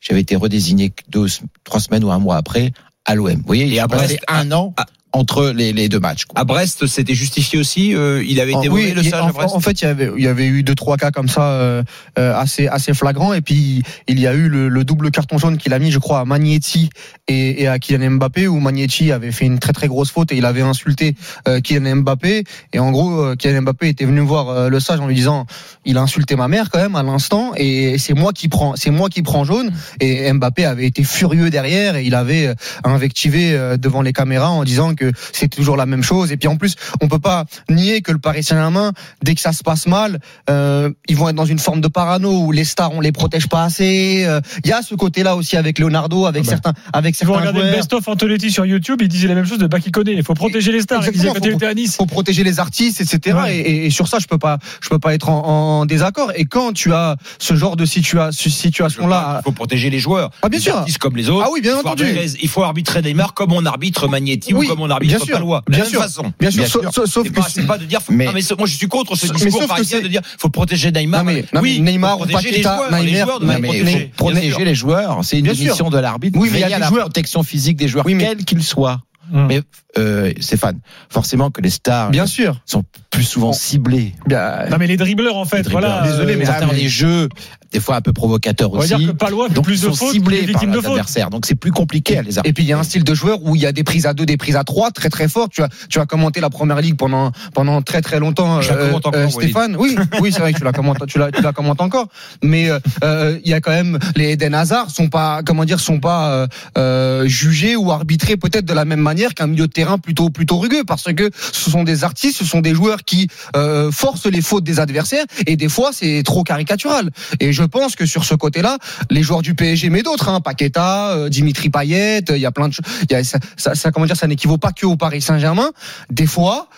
j'avais 0.00 0.20
été 0.20 0.36
redésigné 0.36 0.92
deux, 1.08 1.26
trois 1.64 1.80
semaines 1.80 2.04
ou 2.04 2.10
un 2.10 2.18
mois 2.18 2.36
après 2.36 2.72
à 3.04 3.14
l'OM. 3.14 3.34
Vous 3.34 3.42
voyez, 3.46 3.66
il 3.66 3.74
Et 3.74 3.80
à 3.80 3.84
a 3.84 3.88
passé 3.88 4.18
Brest, 4.18 4.24
un 4.28 4.52
an 4.52 4.74
entre 5.12 5.50
les, 5.50 5.72
les 5.72 5.88
deux 5.88 6.00
matchs. 6.00 6.24
quoi. 6.26 6.40
À 6.40 6.44
Brest, 6.44 6.86
c'était 6.86 7.14
justifié 7.14 7.58
aussi. 7.58 7.94
euh, 7.94 8.22
il 8.26 8.40
avait 8.40 8.52
été 8.52 8.68
Oh, 8.68 8.72
mauvais, 8.72 8.92
le 8.94 9.02
sage 9.02 9.22
en, 9.22 9.28
à 9.28 9.32
Brest. 9.32 9.54
en 9.54 9.60
fait, 9.60 9.80
il 9.80 9.84
y 9.86 9.88
avait, 9.88 10.10
il 10.16 10.22
y 10.22 10.26
avait 10.28 10.46
eu 10.46 10.62
deux 10.62 10.74
trois 10.74 10.96
cas 10.96 11.10
comme 11.10 11.28
ça 11.28 11.42
euh, 11.52 11.82
euh, 12.18 12.34
assez 12.36 12.66
assez 12.68 12.92
flagrants 12.94 13.32
et 13.32 13.40
puis 13.40 13.82
il 14.06 14.20
y 14.20 14.26
a 14.26 14.34
eu 14.34 14.48
le, 14.48 14.68
le 14.68 14.84
double 14.84 15.10
carton 15.10 15.38
jaune 15.38 15.56
qu'il 15.56 15.72
a 15.72 15.78
mis, 15.78 15.90
je 15.90 15.98
crois, 15.98 16.20
à 16.20 16.24
Magnetti 16.24 16.90
et, 17.26 17.62
et 17.62 17.68
à 17.68 17.78
Kylian 17.78 18.12
Mbappé 18.12 18.48
où 18.48 18.60
Magnetti 18.60 19.10
avait 19.12 19.32
fait 19.32 19.46
une 19.46 19.58
très 19.58 19.72
très 19.72 19.88
grosse 19.88 20.10
faute 20.10 20.30
et 20.32 20.36
il 20.36 20.44
avait 20.44 20.60
insulté 20.62 21.14
euh, 21.48 21.60
Kylian 21.60 21.96
Mbappé 21.96 22.44
et 22.74 22.78
en 22.78 22.90
gros 22.90 23.20
euh, 23.20 23.34
Kylian 23.34 23.62
Mbappé 23.62 23.88
était 23.88 24.04
venu 24.04 24.20
voir 24.20 24.48
euh, 24.50 24.68
le 24.68 24.78
sage 24.78 25.00
en 25.00 25.06
lui 25.06 25.14
disant 25.14 25.46
il 25.86 25.96
a 25.96 26.02
insulté 26.02 26.36
ma 26.36 26.48
mère 26.48 26.68
quand 26.70 26.80
même 26.80 26.96
à 26.96 27.02
l'instant 27.02 27.52
et 27.56 27.96
c'est 27.98 28.14
moi 28.14 28.32
qui 28.34 28.48
prends 28.48 28.76
c'est 28.76 28.90
moi 28.90 29.08
qui 29.08 29.22
prends 29.22 29.44
jaune 29.44 29.72
et 30.00 30.30
Mbappé 30.32 30.66
avait 30.66 30.86
été 30.86 31.02
furieux 31.02 31.48
derrière 31.50 31.96
et 31.96 32.04
il 32.04 32.14
avait 32.14 32.54
invectivé 32.84 33.52
euh, 33.54 33.76
devant 33.76 34.02
les 34.02 34.12
caméras 34.12 34.50
en 34.50 34.64
disant 34.64 34.94
que 34.98 35.12
c'est 35.32 35.48
toujours 35.48 35.76
la 35.76 35.86
même 35.86 36.02
chose 36.02 36.32
et 36.32 36.36
puis 36.36 36.48
en 36.48 36.56
plus 36.56 36.74
on 37.00 37.08
peut 37.08 37.18
pas 37.18 37.44
nier 37.70 38.02
que 38.02 38.12
le 38.12 38.18
Paris 38.18 38.42
Saint-Germain 38.42 38.92
dès 39.22 39.34
que 39.34 39.40
ça 39.40 39.52
se 39.52 39.62
passe 39.62 39.86
mal 39.86 40.18
euh, 40.50 40.90
ils 41.08 41.16
vont 41.16 41.28
être 41.28 41.36
dans 41.36 41.44
une 41.46 41.58
forme 41.58 41.80
de 41.80 41.88
parano 41.88 42.30
où 42.44 42.52
les 42.52 42.64
stars 42.64 42.92
on 42.92 43.00
les 43.00 43.12
protège 43.12 43.48
pas 43.48 43.62
assez 43.64 44.24
Euh, 44.26 44.40
il 44.64 44.70
y 44.70 44.72
a 44.72 44.82
ce 44.82 44.94
côté 44.94 45.22
là 45.22 45.36
aussi 45.36 45.56
avec 45.56 45.78
Leonardo 45.78 46.26
avec 46.26 46.42
Ah 46.42 46.46
bah. 46.46 46.50
certains 46.50 46.72
avec 46.92 47.14
Si 47.16 47.24
vous 47.24 47.32
certains 47.34 47.48
regardez 47.50 47.70
le 47.70 47.76
best-of 47.76 48.06
Antonetti 48.08 48.50
sur 48.50 48.66
YouTube, 48.66 48.98
il 49.00 49.08
disait 49.08 49.28
la 49.28 49.34
même 49.34 49.44
chose 49.46 49.58
de 49.58 49.66
Bakikone. 49.66 50.08
Il 50.08 50.22
faut 50.24 50.34
protéger 50.34 50.72
les 50.72 50.80
stars. 50.80 51.02
Il 51.06 51.14
il 51.14 51.20
faut- 51.22 51.74
Nice. 51.74 51.96
faut 51.96 52.06
protéger 52.06 52.42
les 52.44 52.58
artistes, 52.60 53.00
etc. 53.00 53.36
Ouais. 53.42 53.56
Et, 53.56 53.60
et- 53.70 53.86
et 53.86 53.90
sur 53.90 54.08
ça, 54.08 54.18
je 54.18 54.26
peux 54.26 54.38
pas, 54.38 54.58
je 54.82 54.88
peux 54.88 54.98
pas 54.98 55.14
être 55.14 55.28
en, 55.28 55.46
en 55.80 55.86
désaccord. 55.86 56.32
Et 56.34 56.44
quand 56.46 56.72
tu 56.72 56.92
as 56.92 57.16
ce 57.38 57.54
genre 57.54 57.76
de 57.76 57.84
situa 57.84 58.30
Je 58.30 58.48
situation 58.48 59.04
crois 59.04 59.10
là, 59.16 59.34
qu'il 59.36 59.44
faut 59.44 59.52
protéger 59.52 59.90
les 59.90 59.98
joueurs. 59.98 60.30
Ah, 60.42 60.48
bien 60.48 60.58
Les 60.58 60.64
sûr. 60.64 60.76
artistes 60.76 60.98
comme 60.98 61.16
les 61.16 61.28
autres. 61.30 61.44
Ah 61.46 61.50
oui, 61.52 61.60
bien 61.60 61.72
il 61.76 61.82
faut 61.82 61.88
entendu. 61.88 62.04
arbitrer- 62.04 62.38
il 62.42 62.48
faut 62.48 62.62
arbitrer 62.62 63.02
Neymar 63.02 63.34
comme 63.34 63.52
on 63.52 63.64
arbitre 63.66 64.08
Magnetti 64.08 64.54
Oui, 64.54 64.66
ou 64.66 64.68
comme 64.70 64.80
on 64.80 64.87
arbitre 64.90 65.16
bien 65.16 65.24
sûr, 65.24 65.34
Palois. 65.34 65.62
De 65.66 65.70
bien 65.72 65.78
la 65.78 65.84
même 65.84 65.90
sûr. 65.92 66.02
façon. 66.02 66.32
bien 66.38 66.50
sûr, 66.50 66.58
Bien 66.62 66.68
sauf, 66.68 66.82
sûr. 66.92 67.06
sauf- 67.08 67.30
que 67.30 67.40
c'est 67.50 67.66
pas 67.66 67.78
de 67.78 67.84
dire. 67.84 68.00
Faut, 68.02 68.12
Mais- 68.12 68.26
non, 68.26 68.32
mais 68.32 68.40
moi 68.56 68.66
je 68.66 68.74
suis 68.76 68.88
contre 68.88 69.16
ce 69.16 69.26
discours 69.32 69.66
parisien 69.66 70.00
de 70.00 70.08
dire 70.08 70.20
faut 70.38 70.48
protéger 70.48 70.90
Neymar. 70.90 71.24
Non, 71.24 71.32
mais- 71.32 71.44
non, 71.52 71.60
oui, 71.60 71.80
mais 71.80 71.92
Neymar 71.92 72.16
protéger 72.18 72.50
les 72.50 72.62
joueurs, 72.62 72.90
Neymar- 72.90 74.10
protéger. 74.16 74.64
les 74.64 74.74
joueurs. 74.74 75.18
C'est 75.22 75.38
une 75.38 75.48
mission 75.48 75.90
de 75.90 75.98
l'arbitre. 75.98 76.38
Oui, 76.38 76.48
mais 76.52 76.60
il 76.60 76.68
y 76.68 76.72
a 76.74 76.78
la 76.78 76.90
protection 76.90 77.42
physique 77.42 77.76
des 77.76 77.88
joueurs, 77.88 78.04
quels 78.04 78.44
qu'ils 78.44 78.62
soient. 78.62 79.00
Hum. 79.32 79.46
Mais 79.46 79.60
euh, 79.98 80.32
Stéphane, 80.40 80.78
forcément 81.10 81.50
que 81.50 81.60
les 81.60 81.70
stars 81.70 82.10
bien 82.10 82.26
sûr. 82.26 82.60
sont 82.66 82.84
plus 83.10 83.24
souvent 83.24 83.52
ciblés. 83.52 84.14
Bien, 84.26 84.66
Non 84.70 84.76
mais 84.78 84.86
les 84.86 84.96
dribbleurs 84.96 85.36
en 85.36 85.44
fait, 85.44 85.62
Les 85.64 85.70
voilà. 85.70 86.02
Désolé, 86.04 86.34
euh, 86.34 86.36
mais 86.38 86.44
Certains 86.44 86.66
mais- 86.68 86.74
des 86.78 86.88
jeux, 86.88 87.28
des 87.72 87.80
fois 87.80 87.96
un 87.96 88.00
peu 88.00 88.12
provocateurs 88.12 88.70
on 88.72 88.76
va 88.78 88.84
aussi. 88.84 88.94
dire 88.96 89.08
que 89.08 89.12
Palois 89.12 89.48
donc 89.48 89.64
plus 89.64 89.74
ils 89.82 89.86
de 89.88 89.90
sont 89.90 89.94
fautes 90.06 90.12
ciblés 90.12 90.46
par 90.52 90.64
l'adversaire. 90.64 91.30
Donc 91.30 91.46
c'est 91.46 91.54
plus 91.54 91.72
compliqué 91.72 92.16
à 92.18 92.22
les 92.22 92.34
Et 92.34 92.38
arbitrer. 92.38 92.52
puis 92.52 92.64
il 92.64 92.68
y 92.68 92.72
a 92.72 92.78
un 92.78 92.82
style 92.84 93.04
de 93.04 93.14
joueur 93.14 93.42
où 93.42 93.56
il 93.56 93.62
y 93.62 93.66
a 93.66 93.72
des 93.72 93.82
prises 93.84 94.06
à 94.06 94.14
deux, 94.14 94.24
des 94.26 94.36
prises 94.36 94.56
à 94.56 94.64
trois, 94.64 94.90
très 94.90 95.08
très 95.10 95.28
fort. 95.28 95.48
Tu 95.50 95.62
as 95.62 95.68
tu 95.88 95.98
as 95.98 96.06
commenté 96.06 96.40
la 96.40 96.50
première 96.50 96.80
ligue 96.80 96.96
pendant 96.96 97.32
pendant 97.54 97.82
très 97.82 98.00
très 98.00 98.20
longtemps, 98.20 98.60
Je 98.60 98.70
la 98.70 98.76
commente 98.76 99.06
encore, 99.06 99.20
Walid. 99.20 99.32
Stéphane. 99.32 99.76
Oui, 99.78 99.96
oui, 100.20 100.30
c'est 100.32 100.40
vrai 100.40 100.52
que 100.52 100.58
tu 100.58 100.64
la 100.64 100.72
commentes, 100.72 101.04
tu 101.06 101.18
la 101.18 101.32
tu 101.32 101.42
la 101.42 101.52
commentes 101.52 101.80
encore. 101.80 102.08
Mais 102.42 102.70
euh, 102.70 102.78
euh, 103.04 103.38
il 103.44 103.50
y 103.50 103.54
a 103.54 103.60
quand 103.60 103.72
même 103.72 103.98
les 104.16 104.30
Eden 104.32 104.54
Hazard 104.54 104.90
sont 104.90 105.08
pas 105.08 105.42
comment 105.44 105.64
dire 105.64 105.80
sont 105.80 105.98
pas 106.00 106.30
euh, 106.30 106.46
euh, 106.78 107.26
jugés 107.26 107.74
ou 107.76 107.90
arbitrés 107.90 108.36
peut-être 108.36 108.64
de 108.64 108.74
la 108.74 108.84
même 108.84 109.00
manière 109.00 109.17
qu'un 109.34 109.46
milieu 109.46 109.66
de 109.66 109.72
terrain 109.72 109.98
plutôt 109.98 110.30
plutôt 110.30 110.58
rugueux 110.58 110.84
parce 110.84 111.12
que 111.12 111.30
ce 111.34 111.70
sont 111.70 111.84
des 111.84 112.04
artistes, 112.04 112.38
ce 112.38 112.44
sont 112.44 112.60
des 112.60 112.74
joueurs 112.74 113.04
qui 113.04 113.28
euh, 113.56 113.90
forcent 113.90 114.26
les 114.26 114.40
fautes 114.40 114.64
des 114.64 114.80
adversaires 114.80 115.24
et 115.46 115.56
des 115.56 115.68
fois 115.68 115.90
c'est 115.92 116.22
trop 116.24 116.44
caricatural. 116.44 117.10
Et 117.40 117.52
je 117.52 117.64
pense 117.64 117.96
que 117.96 118.06
sur 118.06 118.24
ce 118.24 118.34
côté-là, 118.34 118.78
les 119.10 119.22
joueurs 119.22 119.42
du 119.42 119.54
PSG 119.54 119.90
mais 119.90 120.02
d'autres, 120.02 120.28
hein, 120.28 120.40
Paqueta, 120.40 121.10
euh, 121.10 121.28
Dimitri 121.28 121.70
Payet, 121.70 122.20
il 122.30 122.38
y 122.38 122.46
a 122.46 122.52
plein 122.52 122.68
de. 122.68 122.74
Il 123.08 123.12
y 123.12 123.14
a 123.16 123.22
ça, 123.24 123.90
comment 123.92 124.06
dire, 124.06 124.16
ça 124.16 124.26
n'équivaut 124.26 124.58
pas 124.58 124.72
que 124.72 124.86
au 124.86 124.96
Paris 124.96 125.20
Saint-Germain. 125.20 125.70
Des 126.10 126.26
fois, 126.26 126.68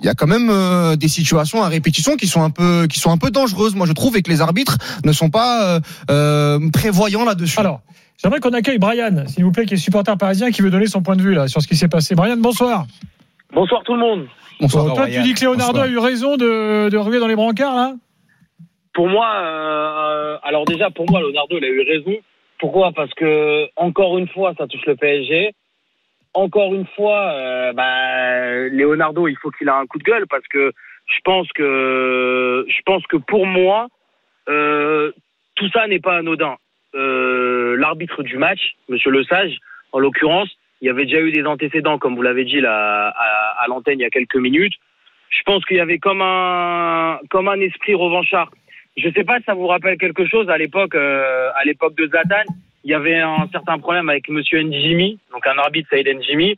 il 0.00 0.06
y 0.06 0.08
a 0.08 0.14
quand 0.14 0.26
même 0.26 0.48
euh, 0.50 0.96
des 0.96 1.08
situations 1.08 1.62
à 1.62 1.68
répétition 1.68 2.16
qui 2.16 2.26
sont 2.26 2.42
un 2.42 2.50
peu 2.50 2.86
qui 2.88 2.98
sont 2.98 3.10
un 3.10 3.18
peu 3.18 3.30
dangereuses, 3.30 3.74
moi 3.74 3.86
je 3.86 3.92
trouve, 3.92 4.16
et 4.16 4.22
que 4.22 4.30
les 4.30 4.40
arbitres 4.40 4.78
ne 5.04 5.12
sont 5.12 5.30
pas 5.30 5.64
euh, 5.64 5.80
euh, 6.10 6.70
prévoyants 6.70 7.24
là-dessus. 7.24 7.58
Alors, 7.58 7.82
j'aimerais 8.22 8.40
qu'on 8.40 8.52
accueille 8.52 8.78
Brian, 8.78 9.26
s'il 9.26 9.44
vous 9.44 9.52
plaît, 9.52 9.66
qui 9.66 9.74
est 9.74 9.78
supporter 9.78 10.16
parisien, 10.16 10.50
qui 10.50 10.62
veut 10.62 10.70
donner 10.70 10.86
son 10.86 11.02
point 11.02 11.16
de 11.16 11.22
vue 11.22 11.34
là 11.34 11.48
sur 11.48 11.60
ce 11.60 11.68
qui 11.68 11.76
s'est 11.76 11.88
passé. 11.88 12.14
Brian, 12.14 12.36
bonsoir. 12.36 12.84
Bonsoir 13.52 13.82
tout 13.84 13.94
le 13.94 14.00
monde. 14.00 14.26
Bonsoir. 14.60 14.86
Bon, 14.86 14.94
toi, 14.94 15.06
tu 15.06 15.20
dis 15.22 15.34
que 15.34 15.44
Leonardo 15.44 15.80
a 15.80 15.88
eu 15.88 15.98
raison 15.98 16.36
de, 16.36 16.88
de 16.88 16.96
ruer 16.96 17.18
dans 17.18 17.26
les 17.26 17.36
brancards 17.36 17.74
là 17.74 17.94
Pour 18.92 19.08
moi, 19.08 19.26
euh, 19.42 20.36
alors 20.42 20.64
déjà 20.64 20.90
pour 20.90 21.10
moi, 21.10 21.20
Leonardo, 21.20 21.56
il 21.56 21.64
a 21.64 21.68
eu 21.68 21.82
raison. 21.82 22.16
Pourquoi? 22.58 22.92
Parce 22.92 23.12
que 23.14 23.68
encore 23.76 24.18
une 24.18 24.28
fois, 24.28 24.52
ça 24.58 24.66
touche 24.66 24.84
le 24.86 24.96
PSG. 24.96 25.54
Encore 26.34 26.74
une 26.74 26.86
fois, 26.94 27.32
euh, 27.32 27.72
bah, 27.72 28.68
Leonardo, 28.68 29.26
il 29.26 29.36
faut 29.36 29.50
qu'il 29.50 29.68
a 29.68 29.76
un 29.76 29.86
coup 29.86 29.98
de 29.98 30.04
gueule 30.04 30.26
parce 30.28 30.46
que 30.48 30.72
je 31.06 31.18
pense 31.24 31.48
que, 31.54 32.66
je 32.68 32.82
pense 32.84 33.04
que 33.06 33.16
pour 33.16 33.46
moi, 33.46 33.88
euh, 34.48 35.10
tout 35.56 35.68
ça 35.70 35.86
n'est 35.86 35.98
pas 35.98 36.18
anodin. 36.18 36.56
Euh, 36.94 37.39
L'arbitre 37.80 38.22
du 38.22 38.36
match, 38.36 38.60
Monsieur 38.88 39.10
Le 39.10 39.24
Sage, 39.24 39.56
en 39.92 39.98
l'occurrence, 39.98 40.50
il 40.82 40.86
y 40.86 40.90
avait 40.90 41.04
déjà 41.04 41.20
eu 41.20 41.32
des 41.32 41.46
antécédents, 41.46 41.98
comme 41.98 42.14
vous 42.14 42.22
l'avez 42.22 42.44
dit 42.44 42.60
là, 42.60 43.08
à, 43.08 43.66
l'antenne 43.68 43.98
il 43.98 44.02
y 44.02 44.06
a 44.06 44.10
quelques 44.10 44.36
minutes. 44.36 44.74
Je 45.30 45.42
pense 45.44 45.64
qu'il 45.64 45.78
y 45.78 45.80
avait 45.80 45.98
comme 45.98 46.20
un, 46.20 47.20
comme 47.30 47.48
un 47.48 47.60
esprit 47.60 47.94
revanchard. 47.94 48.50
Je 48.96 49.08
sais 49.10 49.24
pas 49.24 49.38
si 49.38 49.44
ça 49.44 49.54
vous 49.54 49.66
rappelle 49.66 49.96
quelque 49.96 50.26
chose 50.26 50.50
à 50.50 50.58
l'époque, 50.58 50.94
euh, 50.94 51.50
à 51.54 51.64
l'époque 51.64 51.94
de 51.96 52.06
Zatan. 52.06 52.44
Il 52.84 52.90
y 52.90 52.94
avait 52.94 53.18
un 53.18 53.48
certain 53.52 53.78
problème 53.78 54.08
avec 54.08 54.28
Monsieur 54.28 54.60
Njimi, 54.60 55.18
donc 55.32 55.46
un 55.46 55.56
arbitre 55.58 55.88
Saïd 55.90 56.08
Njimi. 56.08 56.56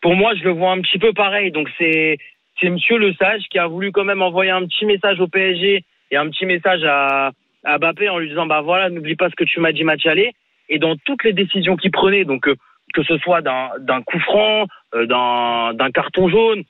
Pour 0.00 0.14
moi, 0.14 0.34
je 0.34 0.44
le 0.44 0.50
vois 0.50 0.72
un 0.72 0.80
petit 0.80 0.98
peu 0.98 1.12
pareil. 1.12 1.50
Donc 1.50 1.68
c'est 1.78 2.18
c'est 2.60 2.70
Monsieur 2.70 2.98
Le 2.98 3.12
Sage 3.14 3.42
qui 3.50 3.58
a 3.58 3.66
voulu 3.66 3.92
quand 3.92 4.04
même 4.04 4.22
envoyer 4.22 4.50
un 4.50 4.64
petit 4.66 4.86
message 4.86 5.20
au 5.20 5.28
PSG 5.28 5.84
et 6.10 6.16
un 6.16 6.28
petit 6.28 6.46
message 6.46 6.84
à, 6.84 7.32
à 7.64 7.78
Mbappé 7.78 8.08
en 8.08 8.18
lui 8.18 8.28
disant 8.28 8.46
bah 8.46 8.60
voilà, 8.60 8.90
n'oublie 8.90 9.16
pas 9.16 9.28
ce 9.28 9.34
que 9.34 9.44
tu 9.44 9.60
m'as 9.60 9.72
dit 9.72 9.84
match 9.84 10.06
aller. 10.06 10.32
Et 10.68 10.78
dans 10.78 10.96
toutes 11.04 11.24
les 11.24 11.32
décisions 11.32 11.76
qu'il 11.76 11.90
prenait, 11.90 12.24
donc 12.24 12.48
euh, 12.48 12.56
que 12.94 13.02
ce 13.02 13.16
soit 13.18 13.42
d'un 13.42 14.02
coup 14.02 14.18
franc, 14.20 14.66
euh, 14.94 15.06
d'un 15.06 15.90
carton 15.90 16.28
jaune, 16.28 16.62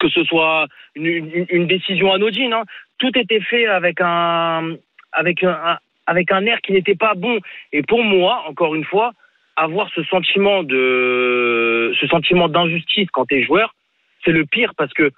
que 0.00 0.08
ce 0.08 0.24
soit 0.24 0.66
une, 0.94 1.66
décision 1.66 2.12
anodine, 2.12 2.52
hein, 2.52 2.64
tout 2.98 3.16
était 3.18 3.40
fait 3.40 3.66
avec 3.66 4.00
un 4.00 4.74
avec 5.12 5.44
un, 5.44 5.78
avec 6.06 6.32
un 6.32 6.44
air 6.46 6.60
qui 6.60 6.72
n'était 6.72 6.96
pas 6.96 7.14
bon. 7.14 7.38
Et 7.72 7.82
pour 7.82 8.02
moi, 8.02 8.44
encore 8.48 8.74
une 8.74 8.84
fois, 8.84 9.12
avoir 9.56 9.88
ce 9.94 10.02
sentiment 10.04 10.62
de 10.62 11.94
ce 12.00 12.06
sentiment 12.08 12.48
d'injustice 12.48 13.08
quand 13.12 13.26
tu 13.26 13.36
es 13.36 13.42
joueur, 13.44 13.74
c'est 14.24 14.32
le 14.32 14.44
pire 14.44 14.74
parce 14.76 14.92
que 14.92 15.10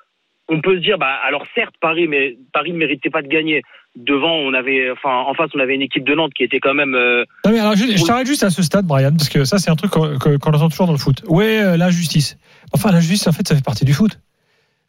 on 0.48 0.60
peut 0.60 0.76
se 0.76 0.80
dire 0.80 0.98
bah 0.98 1.18
alors 1.24 1.46
certes 1.54 1.74
Paris 1.80 2.06
mais 2.06 2.36
Paris 2.52 2.72
ne 2.72 2.78
méritait 2.78 3.10
pas 3.10 3.22
de 3.22 3.28
gagner. 3.28 3.62
Devant 3.96 4.34
on 4.34 4.52
avait 4.52 4.90
enfin 4.90 5.24
en 5.26 5.32
face 5.32 5.48
on 5.54 5.58
avait 5.58 5.74
une 5.74 5.80
équipe 5.82 6.04
de 6.04 6.14
Nantes 6.14 6.32
qui 6.36 6.44
était 6.44 6.60
quand 6.60 6.74
même 6.74 6.94
euh, 6.94 7.24
Non, 7.46 7.50
mais 7.52 7.60
alors, 7.60 7.74
je, 7.76 7.96
je 7.96 8.04
t'arrête 8.04 8.26
juste 8.26 8.42
à 8.44 8.50
ce 8.50 8.62
stade, 8.62 8.84
Brian, 8.84 9.12
parce 9.16 9.30
que 9.30 9.44
ça, 9.46 9.58
c'est 9.58 9.70
un 9.70 9.76
truc 9.76 9.90
qu'on 9.92 10.18
que- 10.18 10.36
qu'on 10.36 10.50
entend 10.52 10.68
toujours 10.68 10.86
dans 10.86 10.92
le 10.92 10.98
foot. 10.98 11.22
Ouais, 11.28 11.60
euh, 11.62 11.76
l'injustice. 11.78 12.36
Enfin, 12.72 12.92
l'injustice, 12.92 13.26
en 13.26 13.32
fait, 13.32 13.48
ça 13.48 13.54
fait 13.54 13.64
partie 13.64 13.86
du 13.86 13.94
foot. 13.94 14.18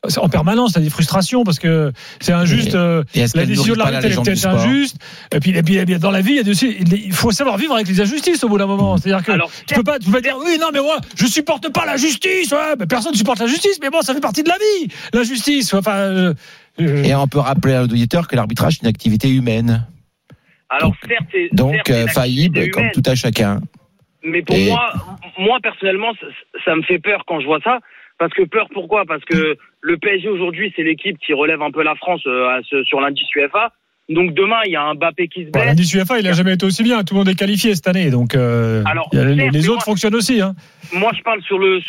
C'est 0.09 0.19
En 0.19 0.29
permanence, 0.29 0.73
t'as 0.73 0.79
des 0.79 0.91
frustrations 0.91 1.43
parce 1.43 1.57
que 1.57 1.91
c'est 2.21 2.31
injuste. 2.31 2.75
euh, 2.75 3.03
la 3.15 3.45
décision 3.45 3.73
de 3.73 3.79
l'arbitre 3.79 4.01
elle 4.05 4.11
est 4.13 4.21
peut-être 4.23 4.45
injuste. 4.45 4.97
Et 5.33 5.39
puis, 5.39 5.51
et 5.57 5.63
puis, 5.63 5.77
et 5.77 5.85
puis, 5.85 5.97
dans 5.97 6.11
la 6.11 6.21
vie, 6.21 6.33
il 6.33 6.35
y 6.37 6.39
a 6.39 6.43
des- 6.43 6.51
aussi- 6.51 6.77
il 6.79 7.11
faut 7.13 7.31
savoir 7.31 7.57
vivre 7.57 7.73
avec 7.73 7.87
les 7.87 7.99
injustices 7.99 8.43
au 8.43 8.47
bout 8.49 8.57
d'un 8.59 8.67
moment. 8.67 8.97
C'est-à-dire 8.97 9.25
que 9.25 9.31
alors 9.31 9.49
tu 9.65 9.73
peux 9.73 9.83
pas, 9.83 9.97
tu 9.99 10.05
peux 10.05 10.11
pas 10.13 10.21
dire 10.21 10.37
oui, 10.45 10.57
non, 10.61 10.67
mais 10.71 10.81
moi, 10.81 10.97
je 11.15 11.25
supporte 11.25 11.73
pas 11.73 11.85
la 11.85 11.97
justice. 11.97 12.51
Ouais, 12.51 12.75
mais 12.79 12.85
personne 12.85 13.13
ne 13.13 13.17
supporte 13.17 13.39
la 13.39 13.47
justice, 13.47 13.79
mais 13.81 13.89
bon, 13.89 14.01
ça 14.01 14.13
fait 14.13 14.19
partie 14.21 14.43
de 14.43 14.49
la 14.49 14.55
vie, 14.57 14.91
la 15.13 15.23
justice. 15.23 15.73
Enfin, 15.73 15.95
euh, 15.95 16.33
Et 16.79 17.13
on 17.15 17.27
peut 17.27 17.39
rappeler 17.39 17.73
à 17.73 17.81
l'auditeur 17.81 18.27
que 18.27 18.35
l'arbitrage 18.35 18.75
est 18.75 18.81
une 18.83 18.87
activité 18.89 19.29
humaine. 19.33 19.85
alors 20.69 20.89
Donc- 20.91 20.95
certes 21.07 21.25
c'est 21.31 21.49
Donc 21.53 21.73
certes, 21.75 21.89
euh, 21.91 22.07
faillible 22.07 22.69
comme 22.71 22.91
tout 22.93 23.03
à 23.05 23.15
chacun. 23.15 23.61
Mais 24.23 24.41
pour 24.41 24.55
Et- 24.55 24.67
moi, 24.69 24.91
moi 25.39 25.59
personnellement, 25.63 26.13
ça, 26.19 26.27
ça 26.65 26.75
me 26.75 26.81
fait 26.83 26.99
peur 26.99 27.23
quand 27.25 27.39
je 27.39 27.45
vois 27.45 27.59
ça. 27.63 27.79
Parce 28.19 28.33
que 28.33 28.43
peur, 28.43 28.67
pourquoi? 28.73 29.05
Parce 29.05 29.23
que 29.25 29.55
le 29.81 29.97
PSG 29.97 30.27
aujourd'hui, 30.27 30.73
c'est 30.75 30.81
l'équipe 30.83 31.17
qui 31.19 31.33
relève 31.33 31.61
un 31.61 31.69
peu 31.71 31.83
la 31.83 31.95
France 31.95 32.21
euh, 32.25 32.47
à 32.49 32.59
ce- 32.67 32.83
sur 32.83 32.99
l'indice 32.99 33.27
UEFA. 33.35 33.71
Donc 34.09 34.33
demain, 34.33 34.59
il 34.65 34.71
y 34.71 34.75
a 34.75 34.81
un 34.83 34.95
Mbappé 34.95 35.27
qui 35.27 35.41
se 35.41 35.45
bon, 35.45 35.51
blesse. 35.59 35.65
l'indice 35.67 35.93
UEFA, 35.93 36.19
il 36.19 36.27
a 36.27 36.33
jamais 36.33 36.53
été 36.53 36.65
aussi 36.65 36.81
bien. 36.81 37.03
Tout 37.03 37.13
le 37.13 37.19
monde 37.19 37.29
est 37.29 37.35
qualifié 37.35 37.75
cette 37.75 37.87
année, 37.87 38.09
donc 38.09 38.33
euh, 38.35 38.81
Alors, 38.85 39.09
a- 39.13 39.17
les, 39.17 39.35
certes, 39.35 39.53
les 39.53 39.59
mais 39.59 39.67
autres 39.69 39.75
moi- 39.75 39.85
fonctionnent 39.85 40.15
aussi. 40.15 40.41
Hein. 40.41 40.55
Moi, 40.93 41.11
je 41.15 41.21
parle 41.21 41.41
sur 41.43 41.59
le 41.59 41.79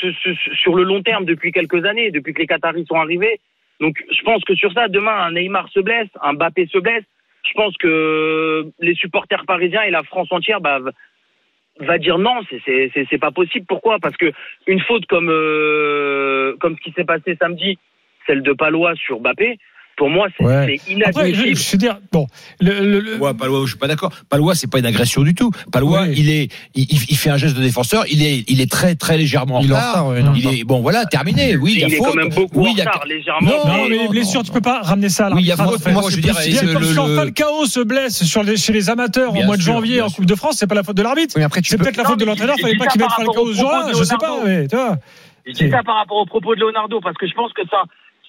sur 0.60 0.74
le 0.74 0.82
long 0.82 1.02
terme 1.02 1.24
depuis 1.24 1.50
quelques 1.52 1.84
années, 1.84 2.10
depuis 2.10 2.34
que 2.34 2.40
les 2.40 2.46
Qataris 2.46 2.84
sont 2.86 2.96
arrivés. 2.96 3.40
Donc, 3.80 4.02
je 4.10 4.22
pense 4.22 4.42
que 4.44 4.54
sur 4.54 4.72
ça, 4.72 4.88
demain, 4.88 5.12
un 5.12 5.32
Neymar 5.32 5.68
se 5.70 5.80
blesse, 5.80 6.08
un 6.22 6.32
Mbappé 6.34 6.66
se 6.66 6.78
blesse. 6.78 7.04
Je 7.44 7.52
pense 7.54 7.76
que 7.78 8.66
les 8.80 8.94
supporters 8.94 9.46
parisiens 9.46 9.82
et 9.82 9.90
la 9.90 10.02
France 10.02 10.28
entière 10.30 10.60
bah, 10.60 10.80
va- 11.80 11.98
dire 11.98 12.18
non, 12.18 12.40
c'est 12.50 13.18
pas 13.18 13.30
possible. 13.30 13.66
Pourquoi? 13.66 13.98
Parce 14.00 14.16
que 14.16 14.32
une 14.66 14.80
faute 14.80 15.06
comme 15.06 15.30
euh, 15.30 16.56
comme 16.60 16.76
ce 16.76 16.80
qui 16.82 16.92
s'est 16.92 17.04
passé 17.04 17.36
samedi, 17.40 17.78
celle 18.26 18.42
de 18.42 18.52
Palois 18.52 18.94
sur 18.96 19.20
Mbappé, 19.20 19.58
pour 19.98 20.08
moi, 20.08 20.28
c'est 20.38 20.44
Ouais. 20.44 20.80
c'est 20.86 20.94
Après, 21.04 21.34
je, 21.34 21.40
inadmissible. 21.42 21.56
je 21.56 21.72
veux 21.72 21.78
dire, 21.78 21.98
bon, 22.12 22.26
le, 22.60 22.80
le- 22.80 23.00
le- 23.00 23.12
Palois, 23.18 23.34
Palois, 23.34 23.60
je 23.64 23.70
suis 23.70 23.78
pas 23.78 23.88
d'accord. 23.88 24.12
Palois, 24.30 24.54
c'est 24.54 24.70
pas 24.70 24.78
une 24.78 24.86
agression 24.86 25.22
du 25.22 25.34
tout. 25.34 25.50
Palois, 25.72 26.06
il 26.06 26.30
est, 26.30 26.50
il, 26.74 26.86
il 26.90 27.16
fait 27.16 27.30
un 27.30 27.36
geste 27.36 27.56
de 27.56 27.62
défenseur. 27.62 28.04
Il 28.10 28.22
est, 28.22 28.44
il 28.48 28.60
est 28.60 28.70
très, 28.70 28.94
très 28.94 29.18
légèrement 29.18 29.56
en 29.56 29.60
Il 29.60 29.72
retard. 29.72 30.06
retard, 30.06 30.06
ouais, 30.08 30.22
il 30.36 30.46
est 30.46 30.58
Il 30.60 30.64
bon, 30.64 30.80
voilà, 30.80 31.04
terminé. 31.04 31.56
Oui, 31.56 31.72
il 31.74 31.80
y 31.80 31.84
a 31.84 31.88
il 31.88 31.94
est 31.94 31.96
faute. 31.98 32.06
quand 32.06 32.14
même 32.14 32.28
beaucoup 32.30 32.60
oui, 32.62 32.68
en 32.68 32.72
il 32.72 32.78
y 32.78 32.80
a- 32.80 32.84
retard, 32.84 33.04
légèrement. 33.06 33.50
Non, 33.50 33.56
non, 33.66 33.88
mais 33.88 33.96
non, 33.96 34.02
les 34.04 34.08
blessures, 34.08 34.40
non. 34.40 34.44
tu 34.44 34.52
peux 34.52 34.60
pas 34.60 34.80
ramener 34.82 35.08
ça 35.08 35.26
à 35.26 35.30
Oui, 35.34 35.42
il 35.42 35.46
y 35.48 35.52
a 35.52 35.56
faute. 35.56 35.84
Moi, 35.88 36.02
je 36.10 36.20
dirais, 36.20 36.42
plus- 36.42 36.52
c'est 36.52 36.72
comme 36.72 37.08
le- 37.08 37.16
Falcao 37.16 37.66
se 37.66 37.80
blesse 37.80 38.22
sur 38.24 38.42
les, 38.44 38.56
chez 38.56 38.72
les 38.72 38.88
amateurs 38.90 39.32
Bien 39.32 39.42
au 39.42 39.46
mois 39.46 39.56
de 39.56 39.62
janvier 39.62 40.00
en. 40.00 40.08
Coupe 40.10 40.26
de 40.26 40.34
France, 40.36 40.56
c'est 40.58 40.66
pas 40.68 40.74
la 40.76 40.82
faute 40.84 40.96
de 40.96 41.02
l'arbitre. 41.02 41.34
Oui, 41.36 41.42
après, 41.42 41.60
tu 41.60 41.70
C'est 41.70 41.76
peut-être 41.78 41.96
la 41.96 42.04
faute 42.04 42.18
de 42.20 42.24
l'entraîneur, 42.24 42.56
fallait 42.60 42.76
pas 42.76 42.86
qu'il 42.86 43.00
mette 43.00 43.10
Falcao 43.10 43.42
au 43.46 43.52
ce 43.52 43.58
jour-là, 43.58 43.80
propos 43.80 43.92
de 43.94 43.98
je 43.98 44.04
sais 44.04 44.16
pas, 44.16 44.38
mais 44.44 44.68
tu 44.68 44.76
vois. 44.76 44.96
Je 45.46 45.52
dis 45.52 45.70
ça 45.70 45.82
par 45.82 45.96
rapport 45.96 46.18
au 46.18 46.26
propos 46.26 46.54
de 46.54 46.60
Leonardo, 46.60 47.00
parce 47.00 47.16
que 47.16 47.26
je 47.26 47.32
pense 47.34 47.52
que 47.52 47.62
ça, 47.70 47.82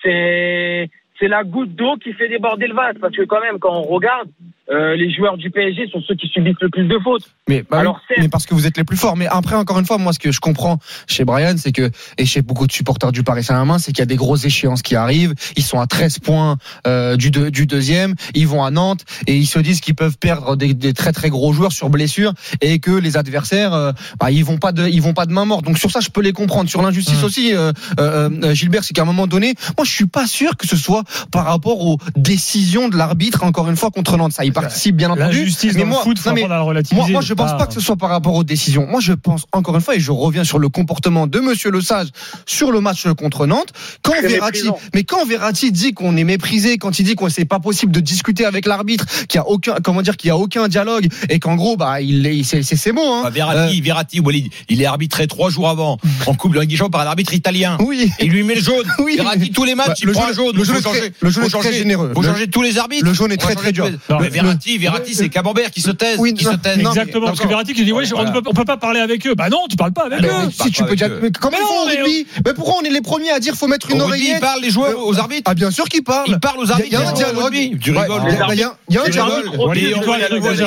c'est 0.03 0.89
c'est 1.19 1.27
la 1.27 1.43
goutte 1.43 1.75
d'eau 1.75 1.97
qui 1.97 2.13
fait 2.13 2.29
déborder 2.29 2.67
le 2.67 2.75
vase. 2.75 2.95
Parce 2.99 3.15
que 3.15 3.23
quand 3.23 3.41
même, 3.41 3.59
quand 3.59 3.73
on 3.73 3.83
regarde, 3.83 4.29
euh, 4.71 4.95
les 4.95 5.11
joueurs 5.13 5.37
du 5.37 5.49
PSG 5.49 5.89
sont 5.91 6.01
ceux 6.07 6.15
qui 6.15 6.27
subissent 6.27 6.55
le 6.61 6.69
plus 6.69 6.85
de 6.87 6.97
fautes. 7.03 7.23
Mais, 7.47 7.63
bah 7.69 7.79
Alors, 7.79 7.99
certes- 8.07 8.21
mais 8.21 8.29
parce 8.29 8.45
que 8.45 8.53
vous 8.53 8.67
êtes 8.67 8.77
les 8.77 8.83
plus 8.83 8.97
forts. 8.97 9.17
Mais 9.17 9.27
après, 9.27 9.55
encore 9.55 9.79
une 9.79 9.85
fois, 9.85 9.97
moi, 9.97 10.13
ce 10.13 10.19
que 10.19 10.31
je 10.31 10.39
comprends 10.39 10.79
chez 11.07 11.25
Brian, 11.25 11.55
c'est 11.57 11.71
que, 11.71 11.89
et 12.17 12.25
chez 12.25 12.41
beaucoup 12.41 12.67
de 12.67 12.71
supporters 12.71 13.11
du 13.11 13.23
Paris 13.23 13.43
Saint-Germain, 13.43 13.79
c'est 13.79 13.91
qu'il 13.91 13.99
y 13.99 14.03
a 14.03 14.05
des 14.05 14.15
grosses 14.15 14.45
échéances 14.45 14.81
qui 14.81 14.95
arrivent. 14.95 15.33
Ils 15.55 15.63
sont 15.63 15.79
à 15.79 15.87
13 15.87 16.19
points 16.19 16.57
euh, 16.87 17.15
du, 17.17 17.31
deux- 17.31 17.49
du 17.51 17.65
deuxième. 17.65 18.13
Ils 18.35 18.47
vont 18.47 18.63
à 18.63 18.71
Nantes 18.71 19.05
et 19.27 19.35
ils 19.35 19.47
se 19.47 19.59
disent 19.59 19.81
qu'ils 19.81 19.95
peuvent 19.95 20.17
perdre 20.19 20.55
des, 20.55 20.73
des 20.73 20.93
très 20.93 21.11
très 21.11 21.29
gros 21.29 21.51
joueurs 21.53 21.71
sur 21.71 21.89
blessure 21.89 22.33
et 22.61 22.79
que 22.79 22.91
les 22.91 23.17
adversaires, 23.17 23.73
euh, 23.73 23.91
bah, 24.19 24.29
ils 24.31 24.45
vont 24.45 24.57
pas 24.57 24.71
de, 24.71 24.87
ils 24.87 25.01
vont 25.01 25.13
pas 25.13 25.25
de 25.25 25.31
main 25.33 25.45
morte. 25.45 25.65
Donc 25.65 25.77
sur 25.77 25.89
ça, 25.91 25.99
je 25.99 26.09
peux 26.09 26.21
les 26.21 26.33
comprendre. 26.33 26.69
Sur 26.69 26.81
l'injustice 26.81 27.21
Mmh. 27.21 27.25
aussi, 27.25 27.55
euh, 27.55 27.71
euh, 27.99 28.29
euh, 28.43 28.53
Gilbert, 28.53 28.83
c'est 28.83 28.93
qu'à 28.93 29.01
un 29.01 29.05
moment 29.05 29.25
donné, 29.27 29.55
moi, 29.77 29.85
je 29.85 29.91
suis 29.91 30.05
pas 30.05 30.27
sûr 30.27 30.55
que 30.57 30.67
ce 30.67 30.77
soit 30.77 31.03
par 31.31 31.45
rapport 31.45 31.81
aux 31.85 31.97
décisions 32.15 32.89
de 32.89 32.95
l'arbitre. 32.97 33.43
Encore 33.43 33.69
une 33.69 33.75
fois 33.75 33.89
contre 33.91 34.15
Nantes, 34.17 34.33
ça 34.33 34.45
y 34.45 34.51
participe 34.61 34.95
bien 34.95 35.09
entendu. 35.09 35.37
L'injustice 35.37 35.73
Mais 35.73 35.81
dans 35.81 35.87
moi, 35.87 35.97
le 35.99 36.03
foot, 36.03 36.19
faut 36.19 36.29
non, 36.29 36.35
mais 36.35 36.47
la 36.47 36.61
relativiser. 36.61 36.95
moi, 37.01 37.07
moi, 37.09 37.21
je 37.21 37.33
pense 37.33 37.57
pas 37.57 37.65
que 37.67 37.73
ce 37.73 37.79
soit 37.81 37.95
par 37.95 38.09
rapport 38.09 38.35
aux 38.35 38.43
décisions. 38.43 38.85
Moi, 38.87 38.99
je 39.01 39.13
pense 39.13 39.45
encore 39.51 39.75
une 39.75 39.81
fois, 39.81 39.95
et 39.95 39.99
je 39.99 40.11
reviens 40.11 40.43
sur 40.43 40.59
le 40.59 40.69
comportement 40.69 41.27
de 41.27 41.39
Monsieur 41.39 41.71
Le 41.71 41.81
Sage 41.81 42.07
sur 42.45 42.71
le 42.71 42.81
match 42.81 43.07
contre 43.17 43.45
Nantes. 43.47 43.69
Quand 44.01 44.11
Très 44.11 44.21
Verratti, 44.27 44.63
méprisant. 44.63 44.79
mais 44.93 45.03
quand 45.03 45.25
Verratti 45.25 45.71
dit 45.71 45.93
qu'on 45.93 46.15
est 46.17 46.23
méprisé, 46.23 46.77
quand 46.77 46.99
il 46.99 47.03
dit 47.03 47.15
qu'on 47.15 47.29
c'est 47.29 47.45
pas 47.45 47.59
possible 47.59 47.91
de 47.91 47.99
discuter 47.99 48.45
avec 48.45 48.65
l'arbitre, 48.65 49.05
qu'il 49.27 49.37
y 49.37 49.41
a 49.41 49.47
aucun, 49.47 49.75
comment 49.83 50.01
dire, 50.01 50.17
qu'il 50.17 50.27
y 50.29 50.31
a 50.31 50.37
aucun 50.37 50.67
dialogue, 50.67 51.07
et 51.29 51.39
qu'en 51.39 51.55
gros, 51.55 51.77
bah, 51.77 52.01
il 52.01 52.25
est, 52.25 52.43
c'est, 52.43 52.63
c'est, 52.63 52.75
c'est 52.75 52.91
bon, 52.91 53.01
hein. 53.15 53.21
Bah, 53.23 53.29
Verratti, 53.29 53.81
Verratti, 53.81 54.19
Walid, 54.19 54.47
il 54.69 54.81
est 54.81 54.85
arbitré 54.85 55.27
trois 55.27 55.49
jours 55.49 55.69
avant 55.69 55.97
en 56.25 56.33
Coupe 56.33 56.53
de 56.55 56.59
Champions 56.61 56.89
par 56.89 57.01
un 57.01 57.05
arbitre 57.07 57.33
italien. 57.33 57.77
Oui. 57.79 58.11
Et 58.19 58.25
il 58.25 58.31
lui 58.31 58.43
met 58.43 58.55
le 58.55 58.61
jaune. 58.61 58.85
Oui, 58.99 59.15
Verratti, 59.17 59.51
tous 59.51 59.63
les 59.63 59.75
matchs, 59.75 59.87
Bah, 59.87 59.93
il 60.01 60.05
le 60.07 60.11
prend 60.13 60.21
jaune- 60.23 60.31
un 60.31 60.33
jaune. 60.33 60.55
le 60.57 60.63
jaune 60.63 60.75
le 61.21 61.29
jaune 61.29 61.43
est 61.45 61.49
très 61.49 61.73
généreux. 61.73 62.11
Faut 62.13 62.21
Le- 62.21 62.27
changer 62.27 62.47
tous 62.47 62.61
les 62.61 62.77
arbitres. 62.77 63.05
le 63.05 63.13
jaune 63.13 63.31
est 63.31 63.37
très, 63.37 63.55
très 63.55 63.71
dur. 63.71 63.89
Non, 64.09 64.17
Mais 64.19 64.29
Verratti, 64.49 64.77
Verratti, 64.77 65.15
c'est 65.15 65.29
Camembert 65.29 65.71
qui 65.71 65.81
se 65.81 65.91
taise. 65.91 66.17
Oui, 66.19 66.33
qui 66.33 66.45
non, 66.45 66.51
se 66.51 66.57
taise. 66.57 66.77
non, 66.77 66.83
mais- 66.83 66.89
Exactement, 66.89 67.25
parce 67.27 67.39
que. 67.39 67.47
Verratti 67.47 67.73
qui 67.73 67.85
dit 67.85 67.91
ouais, 67.93 68.05
on 68.13 68.23
ne 68.23 68.31
peut, 68.31 68.41
on 68.45 68.53
peut 68.53 68.65
pas 68.65 68.77
parler 68.77 68.99
avec 68.99 69.25
eux. 69.27 69.35
Bah 69.35 69.49
non, 69.49 69.59
tu 69.69 69.75
parles 69.75 69.93
pas 69.93 70.05
avec 70.05 70.21
Mais 70.21 70.27
eux. 70.27 70.49
si 70.51 70.71
tu 70.71 70.83
peux 70.83 70.95
dire, 70.95 71.09
mais 71.21 71.31
comment 71.31 71.57
ils 71.57 71.65
font 71.65 71.83
au 71.83 71.87
mais 71.87 72.01
rugby 72.01 72.27
Mais 72.45 72.53
pourquoi 72.53 72.75
on 72.81 72.83
est 72.85 72.89
les 72.89 73.01
premiers 73.01 73.31
à 73.31 73.39
dire 73.39 73.55
faut 73.55 73.67
mettre 73.67 73.89
une 73.91 74.01
oreillette 74.01 74.37
ils 74.37 74.39
parlent 74.39 74.61
les 74.61 74.69
joueurs 74.69 74.97
aux 75.05 75.17
arbitres. 75.19 75.43
Ah 75.45 75.53
bien 75.53 75.71
sûr 75.71 75.85
qu'ils 75.85 76.03
parlent. 76.03 76.25
Ils 76.27 76.39
parlent 76.39 76.59
aux 76.59 76.71
arbitres. 76.71 76.89
il 76.89 76.93
y 76.93 76.95
a 76.95 77.07
un 77.09 77.13
dialogue. 77.13 77.79
Tu 77.81 77.91
rigoles. 77.91 78.21
il 78.51 78.59
y 78.59 78.63
a- 78.63 79.01
un 79.01 79.05
Les 79.05 79.11
dialogue. 79.11 79.45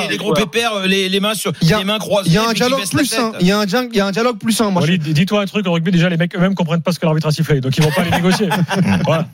Les 0.09 0.17
gros 0.17 0.33
pépères, 0.33 0.73
euh, 0.73 0.87
les, 0.87 1.09
les 1.09 1.19
mains 1.19 1.33
sur 1.33 1.51
Il 1.61 1.67
y 1.67 1.73
a- 1.73 1.79
les 1.79 1.83
mains 1.85 1.99
croisées. 1.99 2.29
Il 2.29 2.33
y 2.33 2.37
a 2.37 2.47
un 2.49 2.53
dialogue 2.53 2.87
plus. 2.89 3.15
Il 3.39 3.47
y 3.47 3.51
a 3.51 3.57
un 3.59 3.65
dia- 3.65 3.83
il 3.91 3.97
y 3.97 3.99
a 4.01 4.05
un 4.07 4.11
dialogue 4.11 4.37
plus 4.37 4.61
dis-toi 5.13 5.41
un 5.41 5.45
truc, 5.45 5.67
au 5.67 5.71
rugby, 5.73 5.91
déjà, 5.91 6.09
les 6.09 6.17
mecs 6.17 6.35
eux-mêmes 6.35 6.55
comprennent 6.55 6.81
pas 6.81 6.91
ce 6.91 6.99
que 6.99 7.05
l'arbitre 7.05 7.27
a 7.27 7.31
sifflé, 7.31 7.61
donc 7.61 7.75
ils 7.77 7.83
vont 7.83 7.91
pas 7.91 8.01
aller 8.01 8.11
négocier. 8.11 8.47
Voilà. 9.05 9.27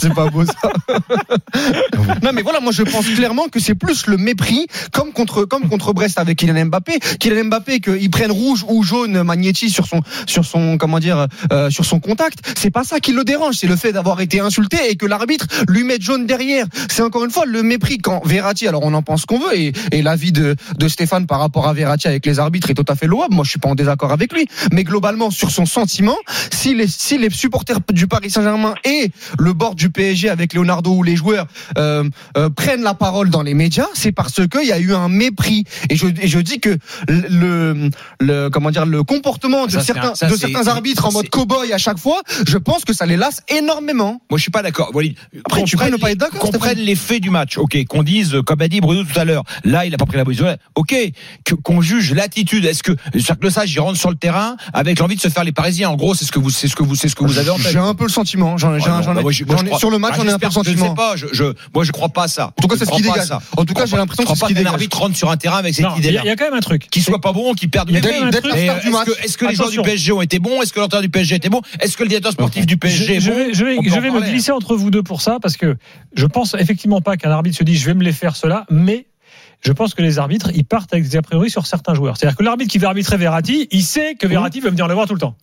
C'est 0.00 0.12
pas 0.14 0.28
beau 0.28 0.44
ça. 0.44 0.52
non 2.22 2.30
mais 2.32 2.42
voilà, 2.42 2.60
moi 2.60 2.72
je 2.72 2.82
pense 2.82 3.06
clairement 3.06 3.48
que 3.48 3.60
c'est 3.60 3.74
plus 3.74 3.85
le 3.86 4.16
mépris, 4.16 4.66
comme 4.92 5.12
contre 5.12 5.44
comme 5.44 5.68
contre 5.68 5.92
Brest 5.92 6.18
avec 6.18 6.38
Kylian 6.38 6.66
Mbappé. 6.66 6.98
Kylian 7.20 7.44
Mbappé 7.44 7.80
qu'ils 7.80 8.10
prennent 8.10 8.32
rouge 8.32 8.64
ou 8.68 8.82
jaune 8.82 9.22
Magnetti 9.22 9.70
sur 9.70 9.86
son 9.86 10.00
sur 10.26 10.44
son 10.44 10.76
comment 10.76 10.98
dire 10.98 11.28
euh, 11.52 11.70
sur 11.70 11.84
son 11.84 12.00
contact. 12.00 12.38
C'est 12.58 12.70
pas 12.70 12.82
ça 12.82 12.98
qui 12.98 13.12
le 13.12 13.22
dérange, 13.22 13.56
c'est 13.56 13.68
le 13.68 13.76
fait 13.76 13.92
d'avoir 13.92 14.20
été 14.20 14.40
insulté 14.40 14.76
et 14.90 14.96
que 14.96 15.06
l'arbitre 15.06 15.46
lui 15.68 15.84
mette 15.84 16.02
jaune 16.02 16.26
derrière. 16.26 16.66
C'est 16.90 17.02
encore 17.02 17.24
une 17.24 17.30
fois 17.30 17.44
le 17.46 17.62
mépris 17.62 17.98
quand 17.98 18.26
Verratti. 18.26 18.66
Alors 18.66 18.82
on 18.82 18.92
en 18.92 19.02
pense 19.02 19.24
qu'on 19.24 19.38
veut 19.38 19.56
et, 19.56 19.72
et 19.92 20.02
l'avis 20.02 20.32
de 20.32 20.56
de 20.76 20.88
Stéphane 20.88 21.26
par 21.26 21.38
rapport 21.38 21.68
à 21.68 21.72
Verratti 21.72 22.08
avec 22.08 22.26
les 22.26 22.40
arbitres 22.40 22.70
est 22.70 22.74
tout 22.74 22.84
à 22.88 22.96
fait 22.96 23.06
louable. 23.06 23.34
Moi 23.34 23.44
je 23.44 23.50
suis 23.50 23.60
pas 23.60 23.68
en 23.68 23.76
désaccord 23.76 24.10
avec 24.12 24.32
lui, 24.32 24.48
mais 24.72 24.82
globalement 24.82 25.30
sur 25.30 25.50
son 25.50 25.66
sentiment, 25.66 26.16
si 26.52 26.74
les 26.74 26.88
si 26.88 27.18
les 27.18 27.30
supporters 27.30 27.78
du 27.92 28.08
Paris 28.08 28.30
Saint-Germain 28.30 28.74
et 28.84 29.10
le 29.38 29.52
bord 29.52 29.76
du 29.76 29.90
PSG 29.90 30.28
avec 30.28 30.54
Leonardo 30.54 30.92
ou 30.92 31.02
les 31.02 31.16
joueurs 31.16 31.46
euh, 31.78 32.04
euh, 32.36 32.50
prennent 32.50 32.82
la 32.82 32.94
parole 32.94 33.30
dans 33.30 33.42
les 33.42 33.54
médias 33.54 33.75
médias, 33.76 33.90
c'est 33.94 34.12
parce 34.12 34.40
qu'il 34.48 34.66
y 34.66 34.72
a 34.72 34.78
eu 34.78 34.94
un 34.94 35.08
mépris. 35.08 35.64
Et 35.90 35.96
je, 35.96 36.06
et 36.06 36.28
je 36.28 36.38
dis 36.38 36.60
que 36.60 36.76
le, 37.08 37.90
le, 38.20 38.48
comment 38.50 38.70
dire, 38.70 38.86
le 38.86 39.02
comportement 39.02 39.66
de 39.66 39.72
Ça, 39.72 39.80
c'est 39.80 39.86
certains, 39.92 40.10
un- 40.12 40.14
ça, 40.14 40.26
de 40.28 40.36
c'est- 40.36 40.50
certains 40.50 40.68
arbitres 40.68 41.06
en 41.06 41.12
mode 41.12 41.24
c'est- 41.24 41.30
cow-boy 41.30 41.72
à 41.72 41.78
chaque 41.78 41.98
fois, 41.98 42.20
je 42.46 42.56
pense 42.58 42.84
que 42.84 42.92
ça 42.92 43.06
les 43.06 43.16
lasse 43.16 43.42
énormément. 43.48 44.20
Moi, 44.30 44.38
je 44.38 44.42
suis 44.42 44.50
pas 44.50 44.62
d'accord. 44.62 44.90
Walid. 44.94 45.16
Après, 45.44 45.64
tu 45.64 45.76
prenne 45.76 45.92
ne 45.92 45.96
pas 45.96 46.14
d'accord, 46.14 46.40
Qu'on 46.40 46.50
prenne 46.52 46.78
les 46.78 46.94
faits 46.94 47.20
du 47.22 47.30
match. 47.30 47.58
Ok. 47.58 47.76
Qu'on 47.86 48.02
dise, 48.02 48.36
comme 48.46 48.60
a 48.62 48.68
dit 48.68 48.80
Bruno 48.80 49.04
tout 49.04 49.18
à 49.18 49.24
l'heure, 49.24 49.44
là, 49.64 49.84
il 49.86 49.94
a 49.94 49.98
pas 49.98 50.06
pris 50.06 50.16
la 50.16 50.24
position. 50.24 50.56
Ok. 50.74 50.94
Qu'on 51.62 51.80
juge 51.80 52.12
l'attitude. 52.12 52.64
Est-ce 52.64 52.82
que, 52.82 52.92
c'est-à-dire 53.12 53.38
que 53.38 53.50
sage, 53.50 53.72
il 53.72 53.80
rentre 53.80 53.98
sur 53.98 54.10
le 54.10 54.16
terrain 54.16 54.56
avec 54.72 54.98
l'envie 54.98 55.16
de 55.16 55.20
se 55.20 55.28
faire 55.28 55.44
les 55.44 55.52
Parisiens? 55.52 55.90
En 55.90 55.96
gros, 55.96 56.14
c'est 56.14 56.24
ce 56.24 56.32
que 56.32 56.38
vous, 56.38 56.50
c'est 56.50 56.68
ce 56.68 56.76
que 56.76 56.82
vous, 56.82 56.94
c'est 56.94 57.08
ce 57.08 57.14
que 57.16 57.24
vous 57.24 57.38
avez 57.38 57.50
en 57.50 57.56
tête. 57.56 57.72
J'ai 57.72 57.78
un 57.78 57.94
peu 57.94 58.04
le 58.04 58.10
sentiment. 58.10 58.56
J'en, 58.58 58.78
j'en 58.78 59.02
bah, 59.14 59.22
sur 59.78 59.90
le 59.90 59.98
match, 59.98 60.12
Ah, 60.14 60.18
j'en 60.22 60.28
ai 60.28 60.32
un 60.32 60.38
peu 60.38 60.46
le 60.46 60.52
sentiment. 60.52 60.84
Je 60.84 60.88
sais 60.90 60.94
pas. 60.94 61.16
Je, 61.16 61.26
je, 61.32 61.44
moi, 61.74 61.84
je 61.84 61.92
crois 61.92 62.08
pas 62.08 62.24
à 62.24 62.28
ça. 62.28 62.52
En 62.56 62.62
tout 62.62 62.68
cas, 62.68 62.76
c'est 62.78 62.84
ce 62.86 62.90
qui 62.90 63.02
dégage. 63.02 63.28
En 63.56 63.64
tout 63.64 63.74
cas, 63.74 63.86
Je 63.86 63.90
j'ai 63.92 63.96
l'impression 63.96 64.24
que 64.24 64.28
c'est 64.38 64.46
ce 64.46 64.52
qu'un 64.54 64.66
arbitre 64.66 64.98
rentre 64.98 65.16
sur 65.16 65.30
un 65.30 65.36
terrain 65.36 65.58
avec 65.58 65.74
cette 65.74 65.84
Non, 65.84 65.92
il 65.96 66.04
y, 66.04 66.08
idée-là. 66.08 66.20
a- 66.20 66.24
il 66.24 66.26
y 66.28 66.30
a 66.30 66.36
quand 66.36 66.44
même 66.44 66.54
un 66.54 66.60
truc. 66.60 66.88
Qu'il 66.90 67.02
soit 67.02 67.20
pas 67.20 67.32
bon, 67.32 67.54
qu'il 67.54 67.70
perde 67.70 67.88
du 67.90 67.96
Est-ce 67.96 68.90
match. 68.90 69.06
que, 69.06 69.24
est-ce 69.24 69.38
que 69.38 69.46
les 69.46 69.54
joueurs 69.54 69.70
du. 69.70 69.80
PSG 69.82 70.12
ont 70.12 70.22
été 70.22 70.38
bons? 70.38 70.62
Est-ce 70.62 70.72
que 70.72 70.80
l'entraîneur 70.80 71.02
du 71.02 71.08
PSG 71.10 71.36
était 71.36 71.48
bon? 71.48 71.60
Est-ce 71.80 71.96
que 71.96 72.02
le 72.02 72.08
directeur 72.08 72.32
sportif 72.32 72.66
du 72.66 72.76
PSG 72.76 73.20
je, 73.20 73.30
est 73.30 73.32
bon? 73.32 73.36
vais, 73.36 73.54
je 73.54 73.64
vais, 74.00 74.10
me 74.10 74.20
glisser 74.20 74.52
entre 74.52 74.76
vous 74.76 74.90
deux 74.90 75.02
pour 75.02 75.22
ça 75.22 75.38
parce 75.40 75.56
que 75.56 75.76
je 76.14 76.26
pense 76.26 76.54
effectivement 76.58 77.00
pas 77.00 77.16
qu'un 77.16 77.30
arbitre 77.30 77.56
se 77.56 77.64
dise 77.64 77.80
je 77.80 77.86
vais 77.86 77.94
me 77.94 78.02
les 78.04 78.12
faire 78.12 78.36
cela, 78.36 78.64
mais 78.70 79.06
je 79.64 79.72
pense 79.72 79.94
que 79.94 80.02
les 80.02 80.18
arbitres 80.18 80.50
ils 80.54 80.64
partent 80.64 80.92
avec 80.92 81.08
des 81.08 81.16
a 81.16 81.22
priori 81.22 81.50
sur 81.50 81.66
certains 81.66 81.94
joueurs. 81.94 82.16
C'est-à-dire 82.16 82.36
que 82.36 82.42
l'arbitre 82.42 82.70
qui 82.70 82.78
va 82.78 82.88
arbitrer 82.88 83.16
Verratti, 83.16 83.68
il 83.70 83.82
sait 83.82 84.14
que 84.14 84.26
Verratti 84.26 84.60
va 84.60 84.70
venir 84.70 84.86
le 84.88 84.94
voir 84.94 85.06
tout 85.06 85.14
le 85.14 85.20
temps. 85.20 85.34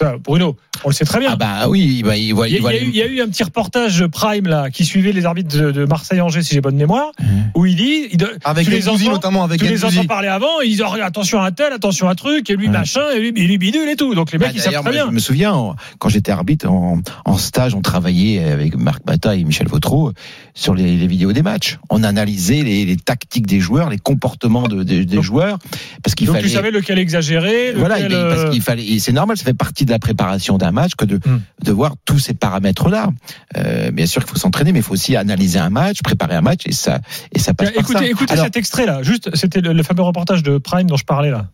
Ça, 0.00 0.16
Bruno, 0.22 0.56
on 0.84 0.88
le 0.88 0.94
sait 0.94 1.04
très 1.04 1.20
bien. 1.20 1.30
Ah 1.32 1.36
bah 1.36 1.68
oui, 1.68 2.02
bah, 2.04 2.16
il 2.16 2.32
voit, 2.34 2.48
Il 2.48 2.52
y, 2.52 2.54
a, 2.54 2.58
il 2.58 2.62
voit 2.62 2.72
il 2.74 2.76
y 2.76 2.78
a 2.78 2.80
les- 2.82 2.86
eu, 2.88 2.90
il 2.90 2.96
y 2.96 3.02
a 3.02 3.06
eu 3.06 3.20
un 3.22 3.28
petit 3.28 3.44
reportage 3.44 4.04
Prime 4.08 4.48
là 4.48 4.68
qui 4.70 4.84
suivait 4.84 5.12
les 5.12 5.24
arbitres 5.24 5.56
de, 5.56 5.70
de 5.70 5.84
Marseille-Angers 5.84 6.42
si 6.42 6.52
j'ai 6.54 6.60
bonne 6.60 6.74
mémoire, 6.74 7.12
où 7.54 7.64
il 7.64 7.76
dit, 7.76 8.08
il 8.12 8.26
Avec 8.44 8.64
tu 8.64 8.72
les 8.72 8.88
entends- 8.88 9.12
notamment 9.12 9.44
avec 9.44 9.60
tu 9.60 9.66
les 9.68 9.84
entends 9.84 10.04
parler 10.04 10.26
avant, 10.26 10.60
ils 10.64 10.70
disent 10.70 10.82
oh, 10.84 10.92
attention 11.00 11.40
à 11.40 11.46
un 11.46 11.52
tel, 11.52 11.72
attention 11.72 12.08
à 12.08 12.12
un 12.12 12.14
truc, 12.16 12.50
et 12.50 12.56
lui 12.56 12.68
machin, 12.68 13.02
et 13.14 13.20
lui, 13.20 13.28
et 13.28 13.46
lui 13.46 13.56
bidule 13.56 13.88
et 13.88 13.94
tout. 13.94 14.16
Donc 14.16 14.32
les 14.32 14.38
mecs 14.38 14.48
Bah, 14.48 14.52
ils 14.56 14.60
savent 14.60 14.72
très 14.72 14.82
moi, 14.82 14.90
bien. 14.90 15.06
Je 15.06 15.12
me 15.12 15.20
souviens, 15.20 15.52
en- 15.52 15.76
quand 16.00 16.08
j'étais 16.08 16.32
arbitre 16.32 16.68
en, 16.68 17.00
en 17.24 17.38
stage, 17.38 17.76
on 17.76 17.80
travaillait 17.80 18.42
avec 18.42 18.76
Marc 18.76 19.04
Bata 19.06 19.36
et 19.36 19.44
Michel 19.44 19.68
Vautreau 19.68 20.12
sur 20.54 20.74
les, 20.74 20.96
les 20.96 21.06
vidéos 21.06 21.32
des 21.32 21.42
matchs. 21.42 21.78
On 21.88 22.02
analysait 22.02 22.64
les, 22.64 22.84
les 22.84 22.96
tactiques 22.96 23.46
des 23.46 23.60
joueurs, 23.60 23.90
les 23.90 23.98
comportements 23.98 24.66
de- 24.66 24.82
des- 24.82 25.04
des 25.04 25.14
Donc- 25.16 25.24
joueurs, 25.24 25.58
parce 26.02 26.16
qu'il 26.16 26.26
Donc 26.26 26.36
fallait. 26.36 26.48
tu 26.48 26.52
savais 26.54 26.72
lequel 26.72 26.98
exagérer, 26.98 27.68
lequel, 27.68 27.78
Voilà, 27.78 28.00
il- 28.00 28.08
parce 28.10 28.40
euh, 28.40 28.50
qu'il 28.50 28.60
fallait. 28.62 28.84
et 28.84 28.98
C'est 28.98 29.12
normal, 29.12 29.36
ça 29.36 29.44
fait 29.44 29.54
partie 29.54 29.83
de 29.84 29.90
la 29.90 29.98
préparation 29.98 30.58
d'un 30.58 30.70
match 30.72 30.92
que 30.96 31.04
de, 31.04 31.16
Hmm. 31.24 31.40
de 31.62 31.72
voir 31.72 31.94
tous 32.04 32.18
ces 32.18 32.34
paramètres-là. 32.34 33.08
Euh, 33.56 33.90
bien 33.90 34.06
sûr 34.06 34.22
qu'il 34.22 34.30
faut 34.32 34.38
s'entraîner, 34.38 34.72
mais 34.72 34.80
il 34.80 34.82
faut 34.82 34.92
aussi 34.94 35.16
analyser 35.16 35.58
un 35.58 35.70
match, 35.70 36.02
préparer 36.02 36.34
un 36.34 36.40
match, 36.40 36.62
et 36.66 36.72
ça, 36.72 36.98
et 37.32 37.38
ça 37.38 37.54
passe 37.54 37.70
par 37.70 37.80
Écoutez, 37.82 37.98
ça. 37.98 38.04
écoutez 38.06 38.32
Alors, 38.32 38.44
cet 38.46 38.56
extrait 38.56 38.86
là, 38.86 39.02
juste, 39.02 39.34
c'était 39.34 39.60
le, 39.60 39.72
le 39.72 39.82
fameux 39.82 40.02
reportage 40.02 40.42
de 40.42 40.58
Prime 40.58 40.86
dont 40.86 40.96
je 40.96 41.04
parlais 41.04 41.30
là. 41.30 41.46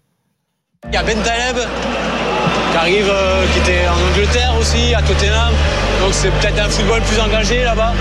Il 0.89 0.95
y 0.95 0.97
a 0.97 1.03
Ben 1.03 1.19
Taleb 1.23 1.57
qui 2.73 2.77
arrive, 2.77 3.09
euh, 3.09 3.45
qui 3.53 3.59
était 3.59 3.87
en 3.89 4.11
Angleterre 4.13 4.55
aussi, 4.59 4.95
à 4.95 5.03
Tottenham. 5.03 5.53
Donc 6.01 6.13
c'est 6.13 6.31
peut-être 6.31 6.59
un 6.59 6.69
football 6.69 7.01
plus 7.03 7.21
engagé 7.21 7.65
là-bas. 7.65 7.93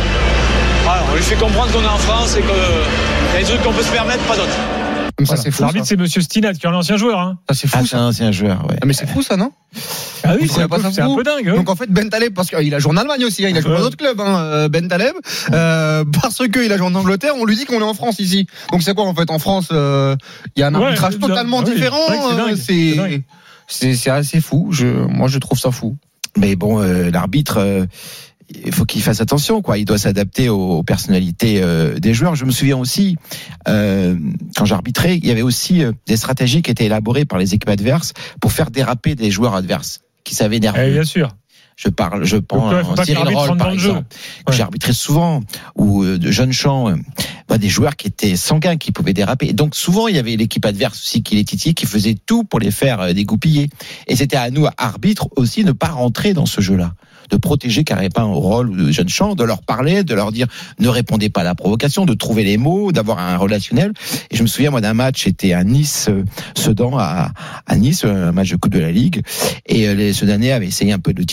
Voilà, 0.86 1.04
on 1.12 1.16
lui 1.16 1.24
fait 1.24 1.36
comprendre 1.36 1.72
qu'on 1.72 1.84
est 1.84 1.88
en 1.88 1.98
France 1.98 2.36
et 2.38 2.42
qu'il 2.42 2.50
y 2.50 3.36
a 3.36 3.40
des 3.40 3.46
trucs 3.46 3.62
qu'on 3.64 3.74
peut 3.74 3.84
se 3.84 3.92
permettre, 3.92 4.24
pas 4.24 4.36
d'autres. 4.38 4.58
Comme 5.20 5.26
ça, 5.26 5.36
Voilà. 5.36 5.44
c'est 5.44 5.52
fou. 5.52 5.62
L'arbitre 5.64 5.86
c'est 5.86 5.98
Monsieur 5.98 6.22
Stinat 6.22 6.54
qui 6.54 6.66
est 6.66 6.70
un 6.70 6.74
ancien 6.74 6.96
joueur. 6.96 7.20
Hein. 7.20 7.38
Ça, 7.50 7.56
c'est 7.56 7.68
ah, 7.74 7.78
fou. 7.80 7.84
c'est 7.86 7.92
ça. 7.92 8.00
un 8.00 8.08
ancien 8.08 8.32
joueur, 8.32 8.66
ouais. 8.70 8.78
Ah, 8.82 8.86
mais 8.86 8.94
c'est 8.94 9.06
fou, 9.06 9.22
ça, 9.22 9.36
non 9.36 9.52
Ah 10.24 10.36
oui, 10.40 10.48
c'est 10.48 10.62
un, 10.62 10.68
pas 10.70 10.78
peu- 10.80 10.90
c'est 10.92 11.02
un 11.02 11.14
dingue. 11.24 11.56
Donc 11.56 11.70
en 11.70 11.76
fait 11.76 11.90
Ben 11.92 12.10
Taleb 12.10 12.34
parce 12.34 12.50
qu'il 12.50 12.74
a 12.74 12.80
joué 12.80 12.92
en 12.94 12.98
Allemagne 12.98 13.26
aussi, 13.26 13.46
hein, 13.46 13.50
il 13.52 13.58
a 13.58 13.62
joué 13.62 13.72
dans 13.74 13.82
d'autres 13.82 13.98
clubs, 13.98 14.20
hein, 14.22 14.40
euh, 14.40 14.70
Ben 14.70 14.88
Taleb, 14.88 15.14
euh, 15.52 16.06
parce 16.22 16.38
qu'il 16.48 16.72
a 16.72 16.78
joué 16.78 16.86
en 16.88 16.96
Angleterre, 16.96 17.34
on 17.38 17.44
lui 17.46 17.58
dit 17.58 17.66
qu'on 17.66 17.80
est 17.80 17.84
en 17.84 17.94
France 17.94 18.20
ici. 18.20 18.48
Donc 18.72 18.82
c'est 18.82 18.94
quoi 18.96 19.04
en 19.06 19.14
fait 19.14 19.30
en 19.30 19.40
France 19.40 19.70
euh, 19.74 20.16
Il 20.56 20.62
y 20.62 20.64
a 20.64 20.68
un 20.68 20.76
arbitrage 20.76 21.14
c'est- 21.14 21.20
totalement 21.20 21.60
oui, 21.60 21.74
différent. 21.74 21.98
c'est 22.08 22.56
c'est 22.56 22.96
c'est 22.96 22.96
C'est 22.96 23.24
c'est 23.68 23.94
c'est 23.96 24.10
assez 24.10 24.40
fou. 24.42 24.70
Je 24.72 24.86
moi 24.88 25.28
je 25.28 25.38
trouve 25.40 25.60
ça 25.60 25.72
fou. 25.72 25.98
Mais 26.38 26.56
bon, 26.56 26.80
euh, 26.82 27.10
l'arbitre, 27.12 27.58
euh, 27.58 27.86
il 28.66 28.74
faut 28.74 28.86
qu'il 28.86 29.02
fasse 29.02 29.22
attention, 29.22 29.62
quoi. 29.62 29.78
Il 29.78 29.86
doit 29.86 29.98
s'adapter 29.98 30.50
aux 30.50 30.84
personnalités 30.84 31.62
euh, 31.62 32.00
des 32.00 32.14
joueurs. 32.14 32.36
Je 32.36 32.46
me 32.46 32.52
souviens 32.52 32.78
aussi, 32.78 33.16
euh, 33.68 34.16
quand 34.56 34.66
j'arbitrais, 34.66 35.18
il 35.18 35.26
y 35.26 35.32
avait 35.32 35.42
aussi 35.44 35.84
euh, 35.84 35.92
des 36.08 36.18
stratégies 36.18 36.62
qui 36.62 36.72
étaient 36.72 36.86
élaborées 36.86 37.26
par 37.26 37.38
les 37.40 37.54
équipes 37.54 37.70
adverses 37.70 38.14
pour 38.42 38.52
faire 38.52 38.72
déraper 38.72 39.16
des 39.16 39.30
joueurs 39.32 39.56
adverses 39.56 40.02
qui 40.24 40.36
savaient 40.36 40.58
Eh, 40.58 40.62
nerveux. 40.62 40.92
bien 40.94 41.04
sûr. 41.04 41.30
Je 41.82 41.88
parle, 41.88 42.26
je 42.26 42.36
pense 42.36 42.74
ouais, 42.74 43.06
Cyril 43.06 43.34
Roll, 43.34 43.56
par 43.56 43.72
exemple, 43.72 44.04
que 44.46 44.52
Ouais. 44.52 44.58
j'ai 44.58 44.64
arbitré 44.64 44.92
souvent, 44.92 45.40
ou 45.76 46.04
euh, 46.04 46.18
de 46.18 46.30
jeunes 46.30 46.52
champs, 46.52 46.90
euh, 46.90 46.96
bah, 47.48 47.58
des 47.58 47.70
joueurs 47.70 47.96
qui 47.96 48.08
étaient 48.08 48.36
sanguins, 48.36 48.76
qui 48.76 48.92
pouvaient 48.92 49.14
déraper. 49.14 49.48
Et 49.48 49.54
donc 49.54 49.76
souvent, 49.76 50.10
il 50.10 50.16
y 50.18 50.20
avait 50.20 50.36
l'équipe 50.36 50.66
adverse 50.66 51.00
aussi 51.02 51.24
qui 51.24 51.36
les 51.38 51.46
titillait, 51.46 51.74
qui 51.74 51.86
faisait 51.86 52.18
tout 52.26 52.44
pour 52.44 52.60
les 52.60 52.72
faire 52.72 53.00
euh, 53.00 53.14
dégoupiller. 53.14 53.70
Et 54.08 54.18
c'était 54.18 54.36
à 54.36 54.50
nous, 54.52 54.68
arbitres, 54.78 55.30
aussi, 55.38 55.64
ne 55.64 55.72
pas 55.72 55.88
rentrer 55.88 56.34
dans 56.34 56.46
ce 56.46 56.60
jeu-là 56.60 56.96
de 57.30 57.38
protéger 57.38 57.84
Carépin 57.84 58.24
au 58.24 58.40
rôle 58.40 58.72
ou 58.72 58.76
de 58.76 58.92
jeunes 58.92 59.08
champs, 59.08 59.36
de 59.36 59.44
leur 59.44 59.62
parler, 59.62 60.04
de 60.04 60.16
leur 60.16 60.32
dire 60.32 60.48
ne 60.80 60.88
répondez 60.88 61.30
pas 61.30 61.42
à 61.42 61.44
la 61.44 61.54
provocation, 61.54 62.06
de 62.08 62.16
trouver 62.16 62.44
les 62.44 62.58
mots, 62.58 62.92
d'avoir 62.92 63.20
un 63.20 63.38
relationnel. 63.38 63.94
Et 64.32 64.36
je 64.36 64.42
me 64.42 64.48
souviens 64.48 64.72
moi 64.72 64.82
d'un 64.82 64.96
match, 64.96 65.26
c'était 65.26 65.54
à 65.54 65.64
Nice, 65.64 66.10
Sedan 66.58 66.98
à, 66.98 67.32
à 67.68 67.76
Nice, 67.76 68.04
un 68.04 68.32
match 68.32 68.50
de 68.50 68.56
Coupe 68.56 68.74
de 68.74 68.80
la 68.80 68.92
Ligue, 68.92 69.22
et 69.68 69.94
les 69.94 70.12
Sedanais 70.12 70.52
avaient 70.52 70.66
essayé 70.66 70.92
un 70.92 70.98
peu 70.98 71.14
de 71.14 71.20
le 71.20 71.26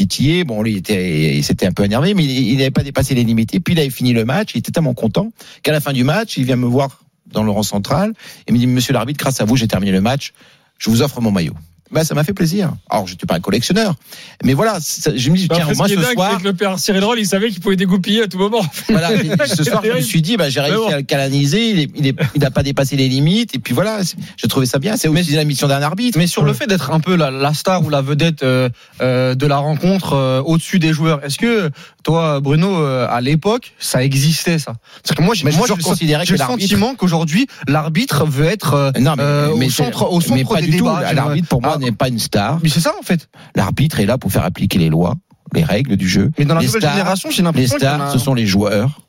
Bon, 0.44 0.62
lui, 0.62 0.72
il 0.72 0.76
était, 0.78 1.36
il 1.36 1.44
s'était 1.44 1.66
un 1.66 1.72
peu 1.72 1.84
énervé, 1.84 2.14
mais 2.14 2.24
il 2.24 2.56
n'avait 2.56 2.70
pas 2.70 2.82
dépassé 2.82 3.14
les 3.14 3.24
limites. 3.24 3.54
Et 3.54 3.60
puis 3.60 3.74
il 3.74 3.80
avait 3.80 3.90
fini 3.90 4.12
le 4.12 4.24
match, 4.24 4.52
il 4.54 4.58
était 4.58 4.72
tellement 4.72 4.94
content 4.94 5.32
qu'à 5.62 5.72
la 5.72 5.80
fin 5.80 5.92
du 5.92 6.04
match, 6.04 6.36
il 6.36 6.44
vient 6.44 6.56
me 6.56 6.66
voir 6.66 7.04
dans 7.26 7.42
le 7.42 7.50
rang 7.50 7.62
central 7.62 8.12
et 8.46 8.52
me 8.52 8.58
dit 8.58 8.66
Monsieur 8.66 8.92
l'arbitre, 8.92 9.18
grâce 9.18 9.40
à 9.40 9.44
vous, 9.44 9.56
j'ai 9.56 9.68
terminé 9.68 9.92
le 9.92 10.00
match. 10.00 10.32
Je 10.78 10.90
vous 10.90 11.02
offre 11.02 11.20
mon 11.20 11.30
maillot. 11.30 11.54
Ben, 11.92 12.02
ça 12.04 12.14
m'a 12.14 12.24
fait 12.24 12.32
plaisir. 12.32 12.72
Alors, 12.90 13.06
je 13.06 13.12
n'étais 13.12 13.26
pas 13.26 13.36
un 13.36 13.40
collectionneur, 13.40 13.94
mais 14.42 14.54
voilà, 14.54 14.78
ça- 14.80 15.16
je 15.16 15.30
me 15.30 15.36
dis, 15.36 15.48
tiens, 15.48 15.68
ce 15.70 15.76
moi 15.76 15.88
ce 15.88 15.94
dingue, 15.94 16.14
soir, 16.14 16.36
c'est 16.38 16.44
le 16.44 16.52
père 16.52 16.78
Cyril 16.78 17.04
Roll, 17.04 17.18
il 17.20 17.26
savait 17.26 17.48
qu'il 17.50 17.60
pouvait 17.60 17.76
dégoupiller 17.76 18.22
à 18.22 18.26
tout 18.26 18.38
moment. 18.38 18.60
voilà, 18.88 19.10
ce 19.46 19.62
soir, 19.62 19.82
je 19.84 19.92
me 19.92 20.00
suis 20.00 20.20
dit, 20.20 20.36
bah, 20.36 20.48
j'ai 20.50 20.60
réussi 20.60 20.76
bon. 20.76 20.88
à 20.88 20.96
le 20.96 21.02
canaliser, 21.02 21.70
il 21.70 21.78
est, 21.80 21.90
il 21.94 22.06
est, 22.08 22.16
il 22.34 22.40
n'a 22.40 22.50
pas 22.50 22.62
dépassé 22.64 22.96
les 22.96 23.08
limites, 23.08 23.54
et 23.54 23.58
puis 23.60 23.72
voilà, 23.72 24.02
c'est- 24.04 24.16
je 24.36 24.46
trouvais 24.48 24.66
ça 24.66 24.78
bien. 24.80 24.96
C'est 24.96 25.08
aussi 25.08 25.32
la 25.32 25.44
mission 25.44 25.68
d'un 25.68 25.80
arbitre. 25.82 26.18
Mais 26.18 26.26
sur 26.26 26.44
le 26.44 26.52
fait 26.52 26.66
d'être 26.66 26.90
un 26.90 26.98
peu 27.00 27.14
la, 27.14 27.30
la 27.30 27.54
star 27.54 27.84
ou 27.84 27.88
la 27.90 28.02
vedette 28.02 28.42
euh, 28.42 28.68
euh, 29.00 29.34
de 29.36 29.46
la 29.46 29.58
rencontre 29.58 30.14
euh, 30.14 30.42
au-dessus 30.44 30.78
des 30.80 30.92
joueurs, 30.92 31.24
est-ce 31.24 31.38
que 31.38 31.70
toi, 32.02 32.40
Bruno, 32.40 32.76
euh, 32.78 33.06
à 33.08 33.20
l'époque, 33.20 33.72
ça 33.78 34.02
existait 34.02 34.58
ça? 34.58 34.74
Parce 35.04 35.16
que 35.16 35.22
moi, 35.22 35.34
j'ai 35.34 35.44
Mais 35.44 35.52
moi, 35.52 35.66
considéré 35.68 36.24
j'ai 36.24 36.34
que 36.34 36.38
le 36.40 36.44
sentiment 36.44 36.94
qu'aujourd'hui, 36.96 37.46
l'arbitre 37.68 38.24
veut 38.26 38.46
être 38.46 38.74
euh, 38.74 38.90
Non, 39.00 39.14
mais, 39.16 39.22
euh, 39.22 39.54
mais 39.56 39.66
au 39.66 39.70
c'est- 39.70 39.84
centre, 39.84 40.10
au 40.10 40.18
mais 40.18 40.24
centre 40.42 40.54
pas 40.54 40.60
des 40.60 40.66
du 40.68 40.76
tout. 40.78 40.84
débats. 40.84 41.12
L'arbitre, 41.12 41.48
pour 41.48 41.62
moi, 41.62 41.75
N'est 41.78 41.92
pas 41.92 42.08
une 42.08 42.18
star. 42.18 42.58
Mais 42.62 42.68
c'est 42.68 42.80
ça 42.80 42.92
en 42.98 43.02
fait. 43.02 43.28
L'arbitre 43.54 44.00
est 44.00 44.06
là 44.06 44.18
pour 44.18 44.30
faire 44.32 44.44
appliquer 44.44 44.78
les 44.78 44.88
lois, 44.88 45.14
les 45.54 45.64
règles 45.64 45.96
du 45.96 46.08
jeu. 46.08 46.30
Mais 46.38 46.44
dans 46.44 46.54
la 46.54 46.60
Les 46.60 46.66
nouvelle 46.66 46.82
stars- 46.82 46.92
génération, 46.92 47.30
j'ai 47.30 47.38
Les 47.38 47.42
l'impression 47.44 47.76
en 47.76 47.78
stars, 47.78 48.02
a- 48.02 48.10
ce 48.12 48.18
sont 48.18 48.34
les 48.34 48.46
joueurs. 48.46 49.00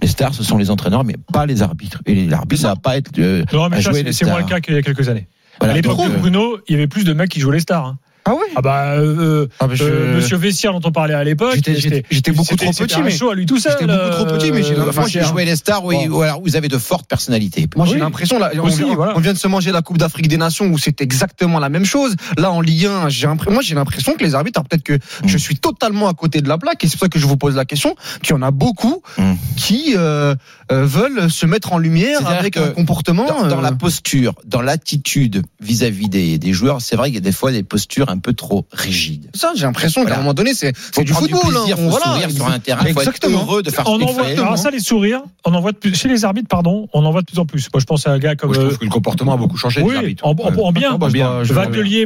Les 0.00 0.08
stars, 0.08 0.32
ce 0.34 0.42
sont 0.42 0.56
les 0.56 0.70
entraîneurs, 0.70 1.04
mais 1.04 1.16
pas 1.32 1.44
les 1.46 1.60
arbitres. 1.62 2.00
Et 2.06 2.26
l'arbitre 2.26 2.62
ça. 2.62 2.68
va 2.68 2.76
pas 2.76 2.96
être 2.96 3.10
euh, 3.18 3.44
Non, 3.52 3.68
mais 3.68 3.76
à 3.76 3.82
ça, 3.82 3.92
c'est 3.92 4.02
les 4.24 4.30
moins 4.30 4.38
le 4.40 4.46
cas 4.46 4.60
qu'il 4.60 4.74
y 4.74 4.78
a 4.78 4.82
quelques 4.82 5.08
années. 5.08 5.28
Voilà, 5.60 5.74
à 5.74 5.76
l'époque, 5.76 5.96
donc, 5.98 6.10
euh, 6.10 6.16
Bruno, 6.18 6.58
il 6.68 6.72
y 6.72 6.74
avait 6.74 6.86
plus 6.88 7.04
de 7.04 7.12
mecs 7.12 7.30
qui 7.30 7.38
jouaient 7.40 7.54
les 7.56 7.60
stars. 7.60 7.86
hein. 7.86 7.98
Ah 8.26 8.32
ouais 8.32 8.40
Ah 8.56 8.62
bah, 8.62 8.92
euh, 8.96 9.46
Ah 9.60 9.66
bah, 9.66 9.74
je- 9.74 9.84
euh, 9.84 10.16
Monsieur 10.16 10.36
Vessière 10.36 10.72
dont 10.72 10.80
on 10.88 10.92
parlait 10.92 11.12
à 11.14 11.22
l'époque, 11.24 11.54
J'étais- 11.56 12.32
beaucoup 12.32 12.56
trop 12.56 12.72
petit, 12.72 13.02
mais- 13.02 13.10
show 13.10 13.28
à 13.30 13.34
lui 13.34 13.44
tout 13.44 13.58
seul. 13.58 13.76
j'étais 13.78 13.92
beaucoup 13.92 14.10
trop 14.24 14.24
petit, 14.38 14.50
mais 14.50 14.62
j'ai- 14.62 14.74
euh, 14.78 14.88
enfin, 14.88 15.04
c'est- 15.06 15.22
joué 15.24 15.44
les 15.44 15.56
stars, 15.56 15.84
oui, 15.84 16.08
Bon. 16.08 16.18
ou 16.18 16.22
alors 16.22 16.40
vous 16.40 16.56
avez 16.56 16.68
de 16.68 16.78
fortes 16.78 17.06
personnalités. 17.06 17.68
Moi, 17.76 17.84
j'ai 17.86 17.94
Oui. 17.94 18.00
l'impression 18.00 18.38
là, 18.38 18.50
on, 18.54 18.60
Aussi, 18.60 18.78
vient, 18.84 18.94
voilà. 18.94 19.12
on 19.16 19.20
vient 19.20 19.34
de 19.34 19.38
se 19.38 19.46
manger 19.48 19.72
la 19.72 19.82
Coupe 19.82 19.98
d'Afrique 19.98 20.28
des 20.28 20.38
Nations 20.38 20.66
où 20.68 20.78
c'est 20.78 21.00
exactement 21.02 21.58
la 21.58 21.68
même 21.68 21.84
chose. 21.84 22.16
Là, 22.38 22.50
en 22.50 22.60
Ligue 22.62 22.86
1, 22.86 23.08
j'ai 23.10 23.26
moi, 23.26 23.62
j'ai 23.62 23.74
l'impression 23.74 24.14
que 24.14 24.24
les 24.24 24.34
arbitres, 24.34 24.60
alors 24.60 24.68
peut-être 24.68 24.82
que 24.84 24.94
Mm. 24.94 25.26
je 25.28 25.36
suis 25.38 25.56
totalement 25.56 26.08
à 26.08 26.14
côté 26.14 26.40
de 26.40 26.48
la 26.48 26.56
plaque, 26.56 26.82
et 26.82 26.88
c'est 26.88 26.92
pour 26.96 27.00
ça 27.04 27.08
que 27.08 27.18
je 27.18 27.26
vous 27.26 27.36
pose 27.36 27.56
la 27.56 27.64
question, 27.66 27.94
qu'il 28.22 28.30
y 28.30 28.38
en 28.38 28.42
a 28.42 28.50
beaucoup 28.50 29.02
Mm. 29.18 29.32
qui 29.56 29.94
euh, 29.96 30.34
euh, 30.72 30.86
veulent 30.86 31.30
se 31.30 31.44
mettre 31.46 31.72
en 31.74 31.78
lumière 31.78 32.26
avec 32.26 32.56
un 32.56 32.68
comportement. 32.68 33.26
Dans, 33.26 33.46
dans 33.48 33.58
euh, 33.58 33.62
la 33.62 33.72
posture, 33.72 34.34
dans 34.46 34.62
l'attitude 34.62 35.42
vis-à-vis 35.60 36.08
des, 36.08 36.38
des 36.38 36.52
joueurs, 36.54 36.80
c'est 36.80 36.96
vrai 36.96 37.08
qu'il 37.08 37.16
y 37.16 37.18
a 37.18 37.20
des 37.20 37.32
fois 37.32 37.52
des 37.52 37.62
postures 37.62 38.13
un 38.14 38.18
peu 38.18 38.32
trop 38.32 38.66
rigides. 38.72 39.28
ça, 39.34 39.52
j'ai 39.56 39.64
l'impression 39.66 40.04
qu'à 40.04 40.14
un 40.14 40.18
moment 40.18 40.34
donné, 40.34 40.54
c'est 40.54 40.72
du 40.72 41.12
football. 41.12 41.40
plaisir, 41.40 41.76
hein. 41.78 41.82
faut 41.82 41.90
Voilà. 41.90 42.04
sourire 42.06 42.30
sur 42.30 42.46
un 42.46 42.58
terrain, 42.58 42.82
faut 42.82 42.88
être 42.88 42.98
Exactement. 42.98 43.38
heureux 43.42 43.62
de 43.62 43.70
faire 43.70 43.84
On 43.88 43.98
ce 43.98 44.02
en 44.04 44.06
qu'il 44.06 44.14
voit, 44.14 44.24
fait. 44.24 44.38
alors 44.38 44.58
ça, 44.58 44.70
les 44.70 44.78
sourires, 44.80 45.22
on 45.44 45.52
en 45.54 45.60
voit 45.60 45.72
de 45.72 45.76
plus, 45.76 45.94
chez 45.94 46.08
les 46.08 46.24
arbitres, 46.24 46.48
pardon, 46.48 46.88
on 46.92 47.04
en 47.04 47.10
voit 47.10 47.20
de 47.20 47.26
plus 47.26 47.38
en 47.38 47.46
plus. 47.46 47.68
Moi, 47.72 47.80
je 47.80 47.84
pense 47.86 48.06
à 48.06 48.12
un 48.12 48.18
gars 48.18 48.34
comme. 48.36 48.48
Moi, 48.50 48.56
je 48.56 48.60
euh, 48.60 48.68
trouve 48.68 48.78
que 48.78 48.84
le 48.84 48.90
comportement 48.90 49.34
a 49.34 49.36
beaucoup 49.36 49.56
changé. 49.56 49.82
oui, 49.82 50.16
en, 50.22 50.30
en- 50.30 50.58
en 50.58 50.72
bien. 50.72 50.90
Ah, 50.94 50.98
bah, 50.98 51.08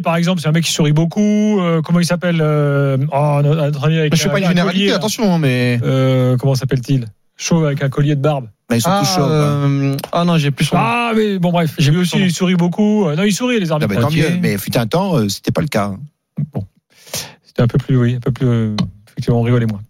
par 0.02 0.16
exemple, 0.16 0.40
c'est 0.40 0.48
un 0.48 0.52
mec 0.52 0.64
qui 0.64 0.72
sourit 0.72 0.92
beaucoup. 0.92 1.60
Euh, 1.60 1.82
comment 1.82 2.00
il 2.00 2.06
s'appelle 2.06 2.38
euh, 2.40 2.96
oh, 3.12 3.40
notre 3.42 3.84
ami 3.84 3.98
avec 3.98 4.14
Je 4.14 4.22
fais 4.22 4.28
un- 4.28 4.32
pas 4.32 4.38
une 4.38 4.44
un 4.44 4.48
généralité, 4.48 4.92
attention, 4.92 5.34
hein, 5.34 5.38
mais. 5.38 5.78
Euh, 5.82 6.36
comment 6.36 6.54
s'appelle-t-il? 6.54 7.06
Chauve 7.38 7.64
avec 7.64 7.82
un 7.82 7.88
collier 7.88 8.14
de 8.16 8.20
barbe. 8.20 8.48
Bah, 8.68 8.76
ils 8.76 8.82
sont 8.82 8.90
Ah, 8.92 8.98
tous 9.00 9.14
chauds. 9.14 9.22
hein. 9.22 9.30
euh, 9.30 9.96
ah 10.12 10.24
non, 10.26 10.36
j'ai 10.36 10.50
plus 10.50 10.66
son. 10.66 10.76
Ah, 10.78 11.12
mais 11.16 11.38
bon, 11.38 11.50
bref. 11.52 11.74
J'ai 11.78 11.90
vu 11.90 11.98
aussi, 12.00 12.18
il 12.18 12.32
sourit 12.34 12.56
beaucoup. 12.56 13.06
Euh, 13.06 13.16
Non, 13.16 13.22
il 13.22 13.32
sourit, 13.32 13.58
les 13.60 13.70
Ah, 13.70 13.74
arbitres. 13.74 13.94
bah, 13.94 14.00
tant 14.02 14.10
mieux. 14.10 14.28
Mais 14.42 14.58
fut 14.58 14.76
un 14.76 14.86
temps, 14.86 15.16
euh, 15.16 15.28
c'était 15.30 15.52
pas 15.52 15.62
le 15.62 15.68
cas. 15.68 15.86
hein. 15.86 16.00
C'était 17.44 17.62
un 17.62 17.66
peu 17.68 17.78
plus, 17.78 17.96
oui, 17.96 18.14
un 18.16 18.20
peu 18.20 18.30
plus. 18.32 18.46
euh, 18.46 18.76
effectivement, 19.08 19.40
on 19.40 19.42
rigolait 19.42 19.66
moins. 19.66 19.80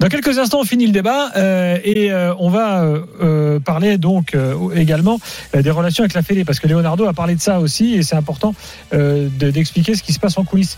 Dans 0.00 0.08
quelques 0.08 0.36
instants, 0.38 0.58
on 0.60 0.64
finit 0.64 0.86
le 0.86 0.92
débat 0.92 1.30
euh, 1.36 1.78
et 1.84 2.10
euh, 2.10 2.34
on 2.40 2.48
va 2.48 2.82
euh, 2.82 3.60
parler 3.60 3.98
donc 3.98 4.34
euh, 4.34 4.70
également 4.74 5.20
euh, 5.54 5.62
des 5.62 5.70
relations 5.70 6.02
avec 6.02 6.14
la 6.14 6.22
Fédé 6.22 6.44
parce 6.44 6.58
que 6.58 6.66
Leonardo 6.66 7.04
a 7.06 7.12
parlé 7.12 7.36
de 7.36 7.40
ça 7.40 7.60
aussi 7.60 7.94
et 7.94 8.02
c'est 8.02 8.16
important 8.16 8.52
euh, 8.94 9.28
de- 9.38 9.50
d'expliquer 9.52 9.94
ce 9.94 10.02
qui 10.02 10.12
se 10.12 10.18
passe 10.18 10.36
en 10.38 10.42
coulisses. 10.44 10.70